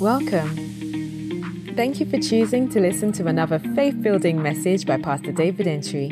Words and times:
Welcome. 0.00 0.56
Thank 1.76 2.00
you 2.00 2.06
for 2.06 2.18
choosing 2.18 2.70
to 2.70 2.80
listen 2.80 3.12
to 3.12 3.26
another 3.26 3.58
faith 3.58 4.00
building 4.00 4.42
message 4.42 4.86
by 4.86 4.96
Pastor 4.96 5.30
David 5.30 5.66
Entry. 5.66 6.08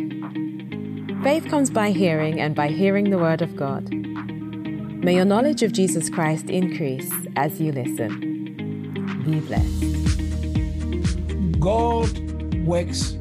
Faith 1.22 1.48
comes 1.48 1.70
by 1.70 1.92
hearing, 1.92 2.38
and 2.38 2.54
by 2.54 2.68
hearing 2.68 3.08
the 3.08 3.16
Word 3.16 3.40
of 3.40 3.56
God. 3.56 3.90
May 3.90 5.14
your 5.14 5.24
knowledge 5.24 5.62
of 5.62 5.72
Jesus 5.72 6.10
Christ 6.10 6.50
increase 6.50 7.10
as 7.36 7.58
you 7.62 7.72
listen. 7.72 9.24
Be 9.24 9.40
blessed. 9.40 9.80
God 11.58 12.18
works 12.66 13.14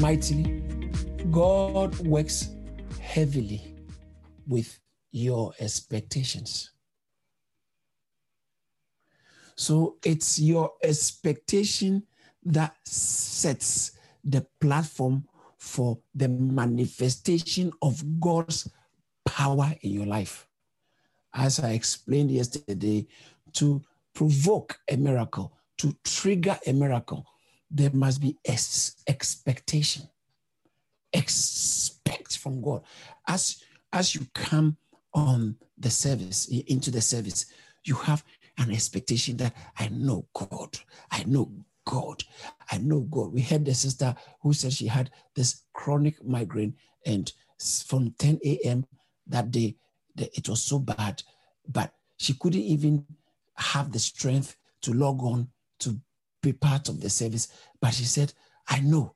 mightily, 0.00 0.62
God 1.30 1.94
works 2.06 2.48
heavily 3.02 3.76
with 4.48 4.80
your 5.12 5.52
expectations. 5.60 6.70
So 9.56 9.96
it's 10.04 10.38
your 10.38 10.72
expectation 10.82 12.02
that 12.44 12.76
sets 12.84 13.92
the 14.24 14.46
platform 14.60 15.24
for 15.58 15.98
the 16.14 16.28
manifestation 16.28 17.72
of 17.80 18.20
God's 18.20 18.68
power 19.24 19.74
in 19.80 19.92
your 19.92 20.06
life. 20.06 20.46
As 21.32 21.60
I 21.60 21.70
explained 21.70 22.30
yesterday, 22.30 23.06
to 23.54 23.82
provoke 24.14 24.78
a 24.88 24.96
miracle, 24.96 25.56
to 25.78 25.96
trigger 26.04 26.58
a 26.66 26.72
miracle, 26.72 27.26
there 27.70 27.90
must 27.92 28.20
be 28.20 28.36
ex- 28.44 28.96
expectation. 29.08 30.08
Expect 31.12 32.38
from 32.38 32.60
God. 32.60 32.82
As, 33.26 33.62
as 33.92 34.14
you 34.14 34.26
come 34.34 34.76
on 35.12 35.56
the 35.78 35.90
service, 35.90 36.48
into 36.48 36.90
the 36.90 37.00
service, 37.00 37.46
you 37.84 37.94
have 37.94 38.24
an 38.58 38.70
expectation 38.70 39.36
that 39.38 39.54
I 39.78 39.88
know 39.88 40.26
God. 40.32 40.78
I 41.10 41.24
know 41.24 41.52
God. 41.84 42.22
I 42.70 42.78
know 42.78 43.00
God. 43.00 43.32
We 43.32 43.40
had 43.40 43.64
the 43.64 43.74
sister 43.74 44.14
who 44.40 44.52
said 44.52 44.72
she 44.72 44.86
had 44.86 45.10
this 45.34 45.62
chronic 45.72 46.24
migraine, 46.24 46.74
and 47.06 47.32
from 47.86 48.14
10 48.18 48.40
a.m. 48.44 48.86
that 49.26 49.50
day, 49.50 49.76
it 50.16 50.48
was 50.48 50.62
so 50.62 50.78
bad, 50.78 51.22
but 51.68 51.92
she 52.16 52.34
couldn't 52.34 52.60
even 52.60 53.04
have 53.56 53.92
the 53.92 53.98
strength 53.98 54.56
to 54.82 54.92
log 54.92 55.22
on 55.22 55.48
to 55.80 55.98
be 56.42 56.52
part 56.52 56.88
of 56.88 57.00
the 57.00 57.10
service. 57.10 57.48
But 57.80 57.94
she 57.94 58.04
said, 58.04 58.32
I 58.68 58.80
know 58.80 59.14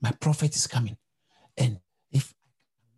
my 0.00 0.12
prophet 0.12 0.54
is 0.56 0.66
coming. 0.66 0.96
And 1.56 1.78
if 2.10 2.34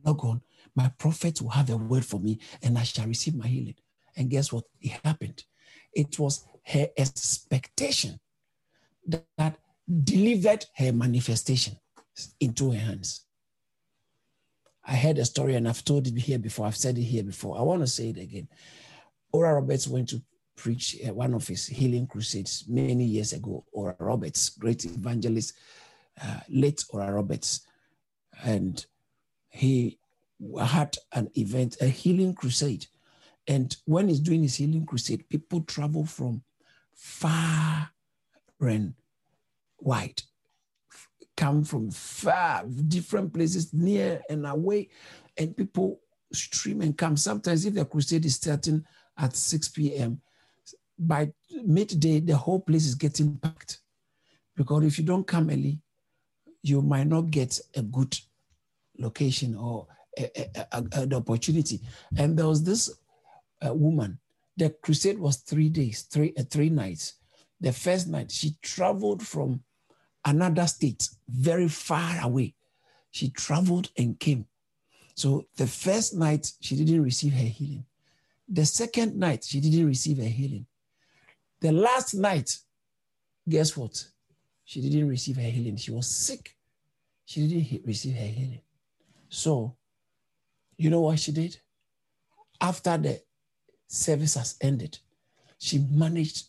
I 0.05 0.11
log 0.11 0.25
on, 0.25 0.43
my 0.75 0.89
prophet 0.99 1.41
will 1.41 1.51
have 1.51 1.71
a 1.71 1.77
word 1.77 2.05
for 2.05 2.21
me 2.21 2.39
and 2.63 2.79
I 2.79 2.83
shall 2.83 3.07
receive 3.07 3.35
my 3.35 3.47
healing. 3.47 3.75
And 4.17 4.31
guess 4.31 4.53
what? 4.53 4.65
It 4.81 4.93
happened. 5.05 5.45
It 5.93 6.19
was 6.19 6.45
her 6.65 6.89
expectation 6.97 8.19
that, 9.07 9.57
delivered 10.05 10.65
her 10.77 10.93
manifestation 10.93 11.77
into 12.39 12.71
her 12.71 12.79
hands. 12.79 13.27
I 14.85 14.95
heard 14.95 15.19
a 15.19 15.25
story 15.25 15.57
and 15.57 15.69
I've 15.69 15.85
told 15.85 16.07
it 16.07 16.17
here 16.17 16.39
before. 16.39 16.67
I've 16.67 16.77
said 16.77 16.97
it 16.99 17.03
here 17.03 17.25
before. 17.25 17.59
I 17.59 17.63
want 17.63 17.83
to 17.83 17.87
say 17.87 18.11
it 18.11 18.17
again. 18.19 18.49
Oral 19.33 19.55
Roberts 19.57 19.89
went 19.89 20.09
to 20.11 20.23
preach 20.57 20.97
one 21.05 21.35
of 21.35 21.47
his 21.47 21.67
healing 21.67 22.07
crusades 22.07 22.65
many 22.69 23.05
years 23.05 23.33
ago. 23.33 23.65
Oral 23.73 23.97
Roberts, 23.99 24.51
great 24.51 24.85
evangelist, 24.85 25.55
uh, 26.23 26.41
late 26.49 26.85
Oral 26.91 27.11
Roberts. 27.11 27.67
And 28.45 28.85
he 29.49 29.99
had 30.61 30.97
an 31.13 31.31
event, 31.37 31.77
a 31.81 31.87
healing 31.87 32.35
crusade. 32.35 32.87
And 33.49 33.75
when 33.85 34.09
he's 34.09 34.21
doing 34.21 34.43
his 34.43 34.57
healing 34.57 34.87
crusade, 34.87 35.29
people 35.29 35.63
travel 35.63 36.05
from 36.05 36.43
far 36.95 37.91
and 38.61 38.95
wide, 39.79 40.23
come 41.37 41.65
from 41.65 41.91
far, 41.91 42.65
different 42.67 43.35
places, 43.35 43.73
near 43.75 44.23
and 44.31 44.47
away, 44.47 44.91
and 45.37 45.57
people 45.57 46.01
stream 46.33 46.81
and 46.83 46.97
come. 46.97 47.17
Sometimes, 47.17 47.65
if 47.65 47.75
the 47.75 47.85
crusade 47.85 48.25
is 48.25 48.37
starting 48.37 48.85
at 49.19 49.35
6 49.35 49.69
p.m., 49.71 50.21
by 50.99 51.33
midday, 51.65 52.21
the 52.21 52.37
whole 52.37 52.61
place 52.61 52.87
is 52.87 52.95
getting 52.95 53.37
packed. 53.39 53.81
Because 54.57 54.85
if 54.85 54.99
you 54.99 55.05
don't 55.05 55.27
come 55.27 55.51
early, 55.51 55.81
you 56.63 56.81
might 56.81 57.09
not 57.09 57.31
get 57.31 57.59
a 57.75 57.83
good 57.83 58.17
location 58.99 59.57
or 59.57 59.89
the 60.17 61.17
opportunity. 61.17 61.81
And 62.17 62.39
there 62.39 62.47
was 62.47 62.63
this 62.63 62.91
uh, 63.67 63.75
woman. 63.75 64.19
The 64.57 64.71
crusade 64.71 65.19
was 65.19 65.37
three 65.39 65.69
days, 65.69 66.03
three 66.03 66.33
uh, 66.39 66.43
three 66.51 66.69
nights. 66.71 67.15
The 67.61 67.73
first 67.73 68.09
night, 68.09 68.31
she 68.31 68.57
traveled 68.61 69.23
from 69.23 69.63
another 70.25 70.67
state, 70.67 71.09
very 71.29 71.69
far 71.69 72.21
away. 72.23 72.55
She 73.11 73.31
traveled 73.31 73.91
and 73.97 74.19
came. 74.19 74.47
So 75.15 75.47
the 75.57 75.67
first 75.67 76.15
night, 76.15 76.51
she 76.61 76.77
didn't 76.77 77.03
receive 77.03 77.33
her 77.33 77.39
healing. 77.39 77.85
The 78.49 78.67
second 78.67 79.17
night, 79.17 79.45
she 79.45 79.61
didn't 79.61 79.87
receive 79.87 80.19
her 80.19 80.25
healing. 80.25 80.67
The 81.61 81.73
last 81.73 82.15
night, 82.15 82.59
guess 83.49 83.77
what? 83.77 84.05
She 84.65 84.81
didn't 84.81 85.09
receive 85.09 85.37
her 85.37 85.43
healing. 85.43 85.77
She 85.77 85.91
was 85.91 86.09
sick. 86.09 86.57
She 87.25 87.47
didn't 87.47 87.87
receive 87.87 88.17
her 88.17 88.27
healing. 88.27 88.63
So, 89.29 89.77
you 90.77 90.91
know 90.91 91.01
what 91.03 91.21
she 91.21 91.33
did? 91.33 91.57
After 92.61 92.97
the 92.97 93.23
service 93.93 94.35
has 94.35 94.57
ended, 94.61 94.99
she 95.59 95.79
managed, 95.91 96.49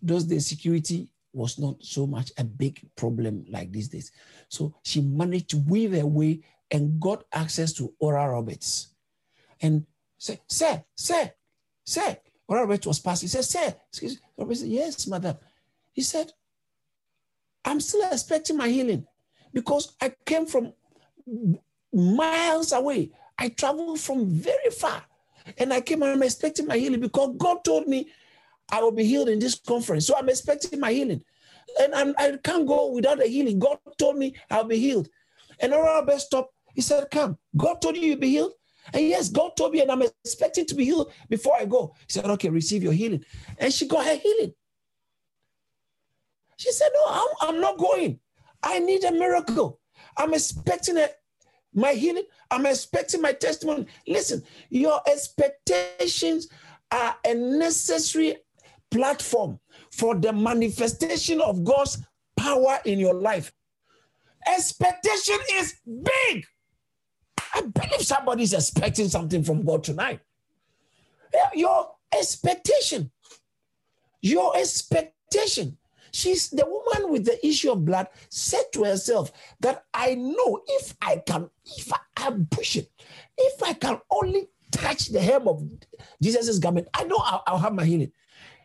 those 0.00 0.24
days, 0.24 0.46
security 0.46 1.08
was 1.32 1.58
not 1.58 1.76
so 1.80 2.06
much 2.06 2.32
a 2.38 2.44
big 2.44 2.80
problem 2.96 3.44
like 3.48 3.70
these 3.70 3.88
days. 3.88 4.10
So 4.48 4.74
she 4.82 5.00
managed 5.00 5.50
to 5.50 5.58
weave 5.58 5.92
her 5.92 6.06
way 6.06 6.40
and 6.70 6.98
got 7.00 7.24
access 7.32 7.72
to 7.74 7.92
Oral 7.98 8.28
Roberts. 8.28 8.88
And 9.60 9.84
said, 10.16 10.40
Sir, 10.48 10.82
sir, 10.94 11.30
sir, 11.84 12.16
Oral 12.48 12.64
Roberts 12.64 12.86
was 12.86 12.98
passing. 12.98 13.26
He 13.26 13.30
said, 13.30 13.44
Sir, 13.44 13.74
excuse 13.88 14.14
me. 14.14 14.20
Robert 14.36 14.56
said, 14.56 14.68
Yes, 14.68 15.06
madam. 15.06 15.36
He 15.92 16.02
said, 16.02 16.32
I'm 17.64 17.80
still 17.80 18.08
expecting 18.10 18.56
my 18.56 18.68
healing 18.68 19.06
because 19.52 19.94
I 20.00 20.14
came 20.24 20.46
from 20.46 20.72
miles 21.92 22.72
away. 22.72 23.10
I 23.38 23.50
traveled 23.50 24.00
from 24.00 24.26
very 24.26 24.70
far. 24.70 25.02
And 25.56 25.72
I 25.72 25.80
came 25.80 26.02
and 26.02 26.12
I'm 26.12 26.22
expecting 26.22 26.66
my 26.66 26.76
healing 26.76 27.00
because 27.00 27.34
God 27.38 27.64
told 27.64 27.86
me 27.86 28.10
I 28.70 28.82
will 28.82 28.92
be 28.92 29.04
healed 29.04 29.28
in 29.28 29.38
this 29.38 29.54
conference. 29.54 30.06
So 30.06 30.16
I'm 30.16 30.28
expecting 30.28 30.78
my 30.78 30.92
healing. 30.92 31.22
And 31.80 31.94
I'm, 31.94 32.14
I 32.18 32.38
can 32.42 32.60
not 32.60 32.66
go 32.66 32.92
without 32.92 33.22
a 33.22 33.26
healing. 33.26 33.58
God 33.58 33.78
told 33.98 34.16
me 34.16 34.34
I'll 34.50 34.64
be 34.64 34.78
healed. 34.78 35.08
And 35.60 35.72
Oral 35.72 36.04
Best 36.04 36.26
stopped. 36.26 36.54
He 36.74 36.80
said, 36.80 37.10
Come. 37.10 37.38
God 37.56 37.80
told 37.80 37.96
you 37.96 38.02
you'll 38.02 38.18
be 38.18 38.30
healed? 38.30 38.52
And 38.92 39.06
yes, 39.06 39.28
God 39.28 39.56
told 39.56 39.72
me, 39.72 39.80
and 39.80 39.90
I'm 39.90 40.02
expecting 40.02 40.66
to 40.66 40.74
be 40.74 40.84
healed 40.84 41.12
before 41.28 41.56
I 41.56 41.64
go. 41.64 41.94
He 42.06 42.12
said, 42.12 42.24
Okay, 42.26 42.48
receive 42.48 42.82
your 42.82 42.92
healing. 42.92 43.24
And 43.58 43.72
she 43.72 43.86
got 43.86 44.06
her 44.06 44.16
healing. 44.16 44.54
She 46.56 46.72
said, 46.72 46.88
No, 46.94 47.04
I'm, 47.08 47.48
I'm 47.48 47.60
not 47.60 47.78
going. 47.78 48.20
I 48.62 48.78
need 48.80 49.04
a 49.04 49.12
miracle. 49.12 49.80
I'm 50.16 50.34
expecting 50.34 50.96
a, 50.96 51.08
my 51.74 51.92
healing. 51.92 52.24
I'm 52.50 52.66
expecting 52.66 53.22
my 53.22 53.32
testimony. 53.32 53.86
Listen, 54.06 54.42
your 54.70 55.00
expectations 55.06 56.48
are 56.90 57.16
a 57.24 57.34
necessary 57.34 58.36
platform 58.90 59.60
for 59.90 60.14
the 60.14 60.32
manifestation 60.32 61.40
of 61.40 61.64
God's 61.64 61.98
power 62.36 62.78
in 62.84 62.98
your 62.98 63.14
life. 63.14 63.52
Expectation 64.46 65.36
is 65.54 65.74
big. 65.84 66.46
I 67.54 67.62
believe 67.62 68.02
somebody 68.02 68.44
is 68.44 68.54
expecting 68.54 69.08
something 69.08 69.42
from 69.42 69.64
God 69.64 69.84
tonight. 69.84 70.20
Your 71.54 71.90
expectation, 72.16 73.10
your 74.22 74.56
expectation 74.56 75.76
She's 76.18 76.50
the 76.50 76.66
woman 76.66 77.12
with 77.12 77.26
the 77.26 77.46
issue 77.46 77.70
of 77.70 77.84
blood 77.84 78.08
said 78.28 78.64
to 78.72 78.82
herself 78.82 79.30
that 79.60 79.84
I 79.94 80.16
know 80.16 80.62
if 80.66 80.96
I 81.00 81.22
can, 81.24 81.48
if 81.64 81.92
I, 81.92 81.98
I 82.16 82.32
push 82.50 82.74
it, 82.74 82.90
if 83.36 83.62
I 83.62 83.74
can 83.74 84.00
only 84.10 84.48
touch 84.72 85.10
the 85.10 85.20
hem 85.20 85.46
of 85.46 85.62
Jesus' 86.20 86.58
garment, 86.58 86.88
I 86.92 87.04
know 87.04 87.18
I'll, 87.18 87.44
I'll, 87.46 87.58
have 87.58 87.72
my 87.72 87.84
healing. 87.84 88.10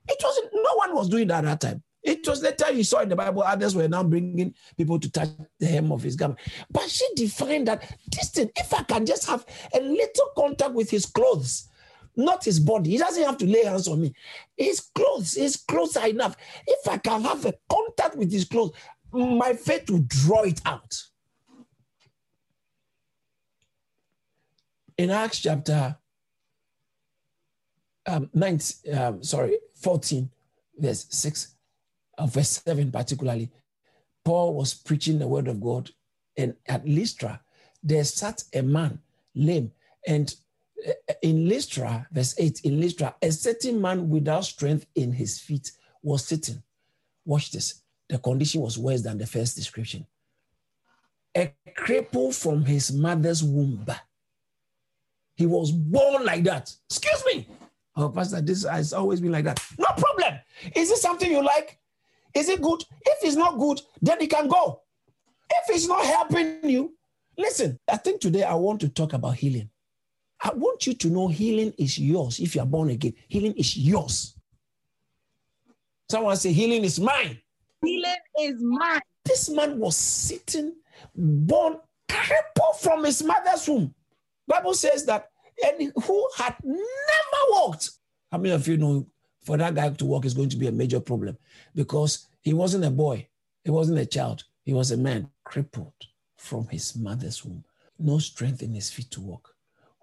It 0.08 0.18
wasn't, 0.24 0.50
no 0.52 0.74
one 0.78 0.96
was 0.96 1.10
doing 1.10 1.28
that 1.28 1.46
at 1.46 1.60
that 1.60 1.68
time. 1.68 1.84
It 2.02 2.28
was 2.28 2.42
later 2.42 2.72
you 2.72 2.84
saw 2.84 3.02
in 3.02 3.10
the 3.10 3.16
Bible, 3.16 3.44
others 3.44 3.76
were 3.76 3.88
now 3.88 4.02
bringing 4.02 4.56
people 4.76 5.00
to 5.00 5.12
touch 5.12 5.30
the 5.60 5.68
hem 5.68 5.92
of 5.92 6.02
his 6.02 6.16
garment. 6.16 6.40
But 6.72 6.90
she 6.90 7.06
defined 7.16 7.68
that 7.68 7.84
this 8.08 8.32
thing, 8.32 8.50
if 8.56 8.74
I 8.74 8.82
can 8.82 9.06
just 9.06 9.28
have 9.28 9.46
a 9.76 9.80
little 9.80 10.30
contact 10.36 10.74
with 10.74 10.90
his 10.90 11.06
clothes, 11.06 11.70
not 12.16 12.44
his 12.44 12.60
body. 12.60 12.92
He 12.92 12.98
doesn't 12.98 13.24
have 13.24 13.38
to 13.40 13.46
lay 13.46 13.66
hands 13.66 13.88
on 13.88 14.02
me. 14.02 14.14
His 14.56 14.80
clothes, 14.80 15.34
his 15.34 15.58
clothes 15.58 15.98
are 15.98 16.08
enough. 16.08 16.36
If 16.66 16.88
I 16.88 16.98
can 16.98 17.22
have 17.24 17.46
a 17.46 17.54
contact 17.70 18.16
with 18.16 18.32
his 18.32 18.46
clothes, 18.46 18.74
my 19.12 19.54
faith 19.54 19.90
will 19.90 20.06
draw 20.08 20.44
it 20.44 20.62
out. 20.66 21.02
In 24.98 25.10
Acts 25.10 25.40
chapter 25.40 25.98
um, 28.06 28.30
9, 28.34 28.60
um, 28.96 29.24
sorry, 29.24 29.58
14, 29.76 30.30
verse 30.78 31.08
6, 31.10 31.56
uh, 32.18 32.26
verse 32.28 32.62
7 32.66 32.92
particularly, 32.92 33.52
Paul 34.24 34.54
was 34.54 34.74
preaching 34.74 35.20
the 35.20 35.28
word 35.28 35.48
of 35.48 35.62
God, 35.62 35.90
and 36.38 36.56
at 36.68 36.88
Lystra, 36.88 37.42
there 37.82 38.04
sat 38.04 38.44
a 38.54 38.62
man 38.62 39.00
lame. 39.36 39.72
And 40.08 40.34
in 41.22 41.48
Lystra, 41.48 42.08
verse 42.12 42.36
8, 42.38 42.62
in 42.66 42.80
Lystra, 42.80 43.16
a 43.22 43.32
certain 43.32 43.82
man 43.82 44.10
without 44.10 44.46
strength 44.46 44.86
in 44.96 45.12
his 45.12 45.40
feet 45.40 45.72
was 46.02 46.26
sitting. 46.26 46.62
Watch 47.26 47.52
this. 47.52 47.82
The 48.10 48.18
condition 48.18 48.62
was 48.62 48.78
worse 48.78 49.02
than 49.02 49.18
the 49.18 49.26
first 49.26 49.56
description. 49.56 50.06
A 51.36 51.54
cripple 51.78 52.34
from 52.34 52.66
his 52.66 52.92
mother's 52.92 53.44
womb. 53.44 53.86
He 55.36 55.46
was 55.46 55.72
born 55.72 56.26
like 56.26 56.44
that. 56.44 56.74
Excuse 56.90 57.24
me. 57.26 57.48
Oh, 57.96 58.10
Pastor, 58.10 58.42
this 58.42 58.66
has 58.66 58.94
always 58.94 59.22
been 59.22 59.32
like 59.32 59.46
that. 59.46 59.64
No 59.78 59.88
problem. 59.98 60.40
Is 60.76 60.92
it 60.92 60.98
something 60.98 61.32
you 61.32 61.44
like? 61.44 61.80
Is 62.34 62.50
it 62.50 62.62
good? 62.62 62.84
If 63.06 63.24
it's 63.24 63.36
not 63.36 63.58
good, 63.58 63.82
then 64.02 64.22
it 64.22 64.30
can 64.30 64.48
go. 64.48 64.82
If 65.50 65.76
it's 65.76 65.88
not 65.88 66.06
helping 66.06 66.70
you, 66.70 66.96
listen, 67.38 67.80
I 67.88 67.98
think 67.98 68.22
today 68.22 68.44
I 68.44 68.56
want 68.56 68.82
to 68.82 68.90
talk 68.90 69.14
about 69.14 69.36
healing. 69.36 69.70
I 70.44 70.52
want 70.54 70.86
you 70.86 70.94
to 70.94 71.10
know 71.10 71.30
healing 71.30 71.74
is 71.78 71.98
yours 71.98 72.40
if 72.40 72.56
you 72.56 72.62
are 72.62 72.68
born 72.68 72.90
again. 72.90 73.14
Healing 73.30 73.54
is 73.54 73.78
yours. 73.78 74.36
Someone 76.10 76.36
say, 76.36 76.52
Healing 76.52 76.84
is 76.84 77.00
mine. 77.00 77.40
Healing 77.82 78.16
is 78.40 78.62
mine. 78.62 79.02
This 79.24 79.50
man 79.50 79.80
was 79.80 79.96
sitting, 79.96 80.76
born 81.16 81.78
crippled 82.10 82.80
from 82.82 83.06
his 83.06 83.24
mother's 83.24 83.68
womb. 83.68 83.96
Bible 84.46 84.74
says 84.74 85.06
that 85.06 85.30
and 85.66 85.94
who 86.04 86.30
had 86.38 86.56
never 86.64 87.44
walked. 87.52 87.92
How 88.32 88.38
many 88.38 88.54
of 88.54 88.68
you 88.68 88.78
know 88.78 89.08
for 89.46 89.58
that 89.58 89.76
guy 89.76 89.90
to 89.90 90.06
walk 90.06 90.26
is 90.26 90.34
going 90.34 90.50
to 90.50 90.58
be 90.58 90.68
a 90.68 90.72
major 90.72 91.00
problem 91.00 91.38
because 91.74 92.28
he 92.42 92.54
wasn't 92.54 92.86
a 92.86 92.90
boy, 92.90 93.28
he 93.64 93.72
wasn't 93.72 94.00
a 94.00 94.06
child, 94.06 94.44
he 94.64 94.74
was 94.74 94.92
a 94.92 94.98
man 94.98 95.30
crippled 95.44 95.94
from 96.36 96.68
his 96.68 96.96
mother's 96.96 97.46
womb, 97.46 97.64
no 97.98 98.20
strength 98.20 98.62
in 98.62 98.74
his 98.74 98.90
feet 98.90 99.10
to 99.12 99.22
walk, 99.22 99.53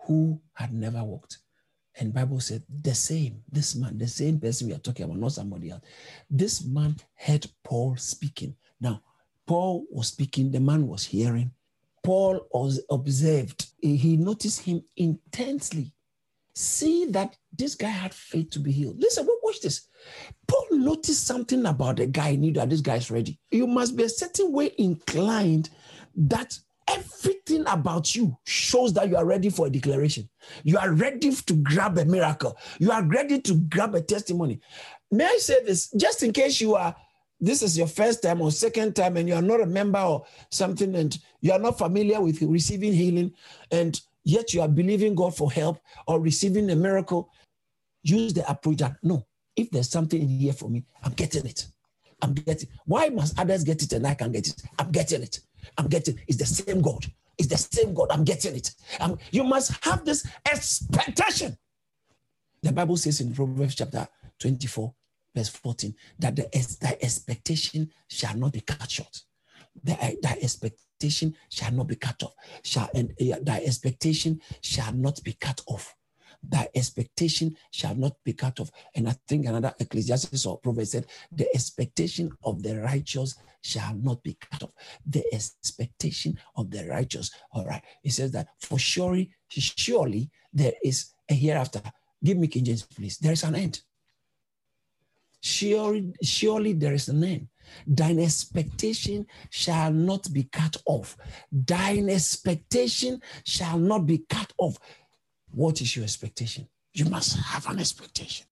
who 0.06 0.40
had 0.54 0.72
never 0.72 1.02
walked. 1.02 1.38
And 1.98 2.14
Bible 2.14 2.40
said 2.40 2.62
the 2.82 2.94
same, 2.94 3.42
this 3.50 3.74
man, 3.74 3.98
the 3.98 4.06
same 4.06 4.38
person 4.38 4.68
we 4.68 4.74
are 4.74 4.78
talking 4.78 5.04
about, 5.04 5.18
not 5.18 5.32
somebody 5.32 5.70
else. 5.70 5.82
This 6.30 6.64
man 6.64 6.96
heard 7.14 7.46
Paul 7.64 7.96
speaking. 7.96 8.54
Now, 8.80 9.02
Paul 9.46 9.84
was 9.90 10.08
speaking, 10.08 10.50
the 10.50 10.60
man 10.60 10.86
was 10.86 11.04
hearing. 11.04 11.50
Paul 12.02 12.46
was 12.52 12.80
observed. 12.90 13.66
He 13.80 14.16
noticed 14.16 14.62
him 14.62 14.82
intensely. 14.96 15.92
See 16.54 17.06
that 17.06 17.36
this 17.56 17.74
guy 17.74 17.88
had 17.88 18.14
faith 18.14 18.50
to 18.50 18.58
be 18.60 18.72
healed. 18.72 18.96
Listen, 18.98 19.26
watch 19.42 19.60
this. 19.60 19.88
Paul 20.46 20.66
noticed 20.72 21.26
something 21.26 21.66
about 21.66 21.96
the 21.96 22.06
guy, 22.06 22.36
knew 22.36 22.52
that 22.52 22.70
this 22.70 22.80
guy 22.80 22.96
is 22.96 23.10
ready. 23.10 23.38
You 23.50 23.66
must 23.66 23.96
be 23.96 24.04
a 24.04 24.08
certain 24.08 24.52
way 24.52 24.72
inclined 24.78 25.70
that 26.16 26.58
everything 26.90 27.64
about 27.66 28.14
you 28.14 28.36
shows 28.46 28.92
that 28.94 29.08
you 29.08 29.16
are 29.16 29.24
ready 29.24 29.50
for 29.50 29.66
a 29.66 29.70
declaration. 29.70 30.28
You 30.64 30.78
are 30.78 30.92
ready 30.92 31.32
to 31.32 31.54
grab 31.54 31.98
a 31.98 32.04
miracle. 32.04 32.56
You 32.78 32.90
are 32.90 33.02
ready 33.02 33.40
to 33.40 33.54
grab 33.54 33.94
a 33.94 34.00
testimony. 34.00 34.60
May 35.10 35.24
I 35.24 35.38
say 35.38 35.64
this, 35.64 35.90
just 35.96 36.22
in 36.22 36.32
case 36.32 36.60
you 36.60 36.74
are 36.74 36.94
this 37.40 37.62
is 37.62 37.76
your 37.76 37.86
first 37.86 38.22
time 38.22 38.42
or 38.42 38.50
second 38.50 38.94
time 38.94 39.16
and 39.16 39.26
you 39.26 39.34
are 39.34 39.42
not 39.42 39.62
a 39.62 39.66
member 39.66 39.98
or 39.98 40.26
something 40.50 40.94
and 40.94 41.18
you 41.40 41.52
are 41.52 41.58
not 41.58 41.78
familiar 41.78 42.20
with 42.20 42.42
receiving 42.42 42.92
healing 42.92 43.32
and 43.70 43.98
yet 44.24 44.52
you 44.52 44.60
are 44.60 44.68
believing 44.68 45.14
God 45.14 45.34
for 45.34 45.50
help 45.50 45.78
or 46.06 46.20
receiving 46.20 46.68
a 46.70 46.76
miracle, 46.76 47.30
use 48.02 48.34
the 48.34 48.48
approach 48.50 48.78
that 48.78 48.96
no, 49.02 49.26
if 49.56 49.70
there's 49.70 49.88
something 49.88 50.20
in 50.20 50.28
here 50.28 50.52
for 50.52 50.68
me, 50.68 50.84
I'm 51.02 51.12
getting 51.12 51.46
it. 51.46 51.66
I'm 52.22 52.34
getting 52.34 52.68
why 52.84 53.08
must 53.08 53.38
others 53.38 53.64
get 53.64 53.82
it 53.82 53.92
and 53.94 54.06
I 54.06 54.14
can't 54.14 54.32
get 54.32 54.46
it? 54.46 54.62
I'm 54.78 54.90
getting 54.90 55.22
it. 55.22 55.40
I'm 55.78 55.88
getting. 55.88 56.18
It's 56.26 56.38
the 56.38 56.46
same 56.46 56.80
God. 56.80 57.06
It's 57.38 57.48
the 57.48 57.56
same 57.56 57.94
God. 57.94 58.08
I'm 58.10 58.24
getting 58.24 58.54
it. 58.56 58.74
I'm, 59.00 59.18
you 59.30 59.44
must 59.44 59.82
have 59.84 60.04
this 60.04 60.26
expectation. 60.50 61.56
The 62.62 62.72
Bible 62.72 62.96
says 62.96 63.20
in 63.20 63.32
Proverbs 63.32 63.74
chapter 63.74 64.06
24, 64.38 64.92
verse 65.34 65.48
14, 65.48 65.94
that 66.18 66.36
the, 66.36 67.02
expectation 67.02 67.90
shall 68.08 68.36
not 68.36 68.52
be 68.52 68.60
cut 68.60 68.90
short. 68.90 69.22
The, 69.82 69.96
expectation 70.42 71.34
shall 71.48 71.72
not 71.72 71.86
be 71.86 71.96
cut 71.96 72.22
off. 72.22 72.34
Shall, 72.62 72.90
and 72.94 73.12
uh, 73.20 73.52
expectation 73.52 74.40
shall 74.60 74.92
not 74.92 75.22
be 75.24 75.32
cut 75.32 75.62
off. 75.66 75.94
Thy 76.42 76.68
expectation 76.74 77.56
shall 77.70 77.94
not 77.94 78.16
be 78.24 78.32
cut 78.32 78.60
off. 78.60 78.70
And 78.94 79.08
I 79.08 79.14
think 79.28 79.46
another 79.46 79.74
Ecclesiastes 79.78 80.46
or 80.46 80.58
Proverbs 80.58 80.92
said, 80.92 81.06
the 81.30 81.48
expectation 81.54 82.30
of 82.44 82.62
the 82.62 82.80
righteous 82.80 83.36
shall 83.62 83.94
not 83.94 84.22
be 84.22 84.36
cut 84.50 84.62
off. 84.62 84.72
The 85.06 85.24
expectation 85.32 86.38
of 86.56 86.70
the 86.70 86.88
righteous. 86.88 87.30
All 87.52 87.66
right. 87.66 87.82
He 88.02 88.10
says 88.10 88.30
that 88.32 88.48
for 88.58 88.78
surely, 88.78 89.30
surely 89.48 90.30
there 90.52 90.72
is 90.82 91.10
a 91.28 91.34
hereafter. 91.34 91.82
Give 92.22 92.38
me 92.38 92.48
King 92.48 92.64
James, 92.64 92.82
please. 92.82 93.18
There 93.18 93.32
is 93.32 93.44
an 93.44 93.54
end. 93.54 93.80
Surely, 95.42 96.12
surely 96.22 96.74
there 96.74 96.92
is 96.92 97.08
an 97.08 97.24
end. 97.24 97.48
Thine 97.86 98.18
expectation 98.18 99.26
shall 99.48 99.92
not 99.92 100.30
be 100.32 100.44
cut 100.44 100.76
off. 100.86 101.16
Thine 101.50 102.10
expectation 102.10 103.20
shall 103.44 103.78
not 103.78 104.06
be 104.06 104.18
cut 104.28 104.52
off. 104.58 104.78
What 105.52 105.80
is 105.80 105.96
your 105.96 106.04
expectation? 106.04 106.68
You 106.92 107.06
must 107.06 107.38
have 107.38 107.68
an 107.68 107.78
expectation. 107.78 108.46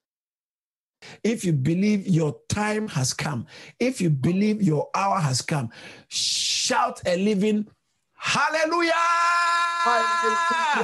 If 1.23 1.45
you 1.45 1.53
believe 1.53 2.07
your 2.07 2.37
time 2.49 2.89
has 2.89 3.13
come, 3.15 3.47
if 3.79 4.01
you 4.01 4.11
believe 4.11 4.63
your 4.63 4.89
hour 4.95 5.21
has 5.21 5.41
come, 5.43 5.71
shout 6.09 7.01
a 7.07 7.17
living 7.17 7.67
hallelujah! 8.15 8.93
Hallelujah! 9.85 10.79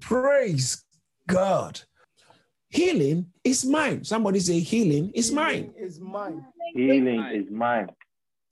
Praise 0.00 0.84
God. 1.26 1.80
Healing 2.68 3.26
is 3.42 3.64
mine. 3.64 4.04
Somebody 4.04 4.38
say, 4.40 4.60
healing 4.60 5.10
is 5.12 5.32
mine. 5.32 5.74
Is 5.76 5.98
mine. 6.00 6.44
Healing 6.74 7.20
is 7.32 7.50
mine. 7.50 7.90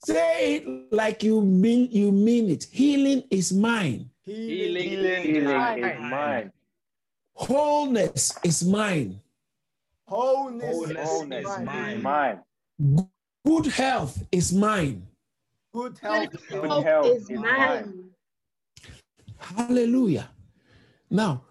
Say 0.05 0.55
it 0.55 0.93
like 0.93 1.23
you 1.23 1.41
mean 1.41 1.89
you 1.91 2.11
mean 2.11 2.49
it. 2.49 2.67
Healing 2.71 3.23
is 3.31 3.51
mine. 3.51 4.09
Healing, 4.29 4.89
Healing 4.89 5.83
is 5.83 5.99
mine. 5.99 6.51
Wholeness 7.33 8.37
is 8.43 8.63
mine. 8.63 9.21
Wholeness, 10.07 10.75
Wholeness 10.75 11.49
is 11.49 11.59
mine. 11.65 12.01
mine. 12.03 12.39
Good 13.45 13.65
health 13.67 14.23
is 14.31 14.53
mine. 14.53 15.07
Good 15.73 15.97
health, 15.99 16.29
Good 16.49 16.83
health 16.83 17.05
is 17.07 17.29
mine. 17.29 18.09
Hallelujah. 19.37 20.29
Now, 21.09 21.43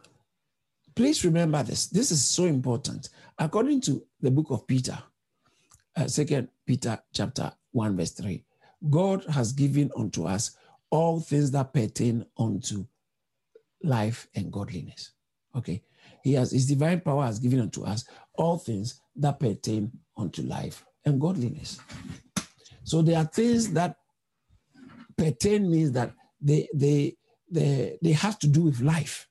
Please 0.98 1.24
remember 1.24 1.62
this. 1.62 1.86
This 1.86 2.10
is 2.10 2.24
so 2.24 2.46
important. 2.46 3.10
According 3.38 3.82
to 3.82 4.02
the 4.20 4.32
book 4.32 4.46
of 4.50 4.66
Peter, 4.66 4.98
uh, 5.94 6.08
Second 6.08 6.48
Peter 6.66 6.98
chapter 7.14 7.52
1, 7.70 7.96
verse 7.96 8.10
3, 8.10 8.44
God 8.90 9.24
has 9.26 9.52
given 9.52 9.92
unto 9.96 10.24
us 10.24 10.56
all 10.90 11.20
things 11.20 11.50
that 11.52 11.72
pertain 11.72 12.24
unto 12.38 12.86
life 13.82 14.28
and 14.34 14.52
godliness. 14.52 15.12
Okay. 15.56 15.82
He 16.24 16.34
has 16.34 16.50
his 16.50 16.66
divine 16.66 17.00
power 17.00 17.24
has 17.24 17.38
given 17.38 17.60
unto 17.60 17.84
us 17.84 18.04
all 18.34 18.58
things 18.58 19.00
that 19.16 19.38
pertain 19.38 19.92
unto 20.16 20.42
life 20.42 20.84
and 21.04 21.20
godliness. 21.20 21.80
So 22.84 23.02
there 23.02 23.18
are 23.18 23.24
things 23.24 23.72
that 23.72 23.96
pertain 25.16 25.70
means 25.70 25.92
that 25.92 26.12
they 26.40 26.68
they 26.74 27.16
they, 27.50 27.98
they 28.02 28.12
have 28.12 28.38
to 28.40 28.46
do 28.46 28.62
with 28.62 28.80
life 28.80 29.28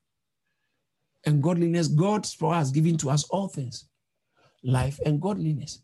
and 1.28 1.42
godliness, 1.42 1.88
God's 1.88 2.34
power 2.34 2.54
has 2.54 2.70
given 2.70 2.96
to 2.98 3.10
us 3.10 3.24
all 3.24 3.48
things 3.48 3.84
life 4.62 4.98
and 5.04 5.20
godliness. 5.20 5.82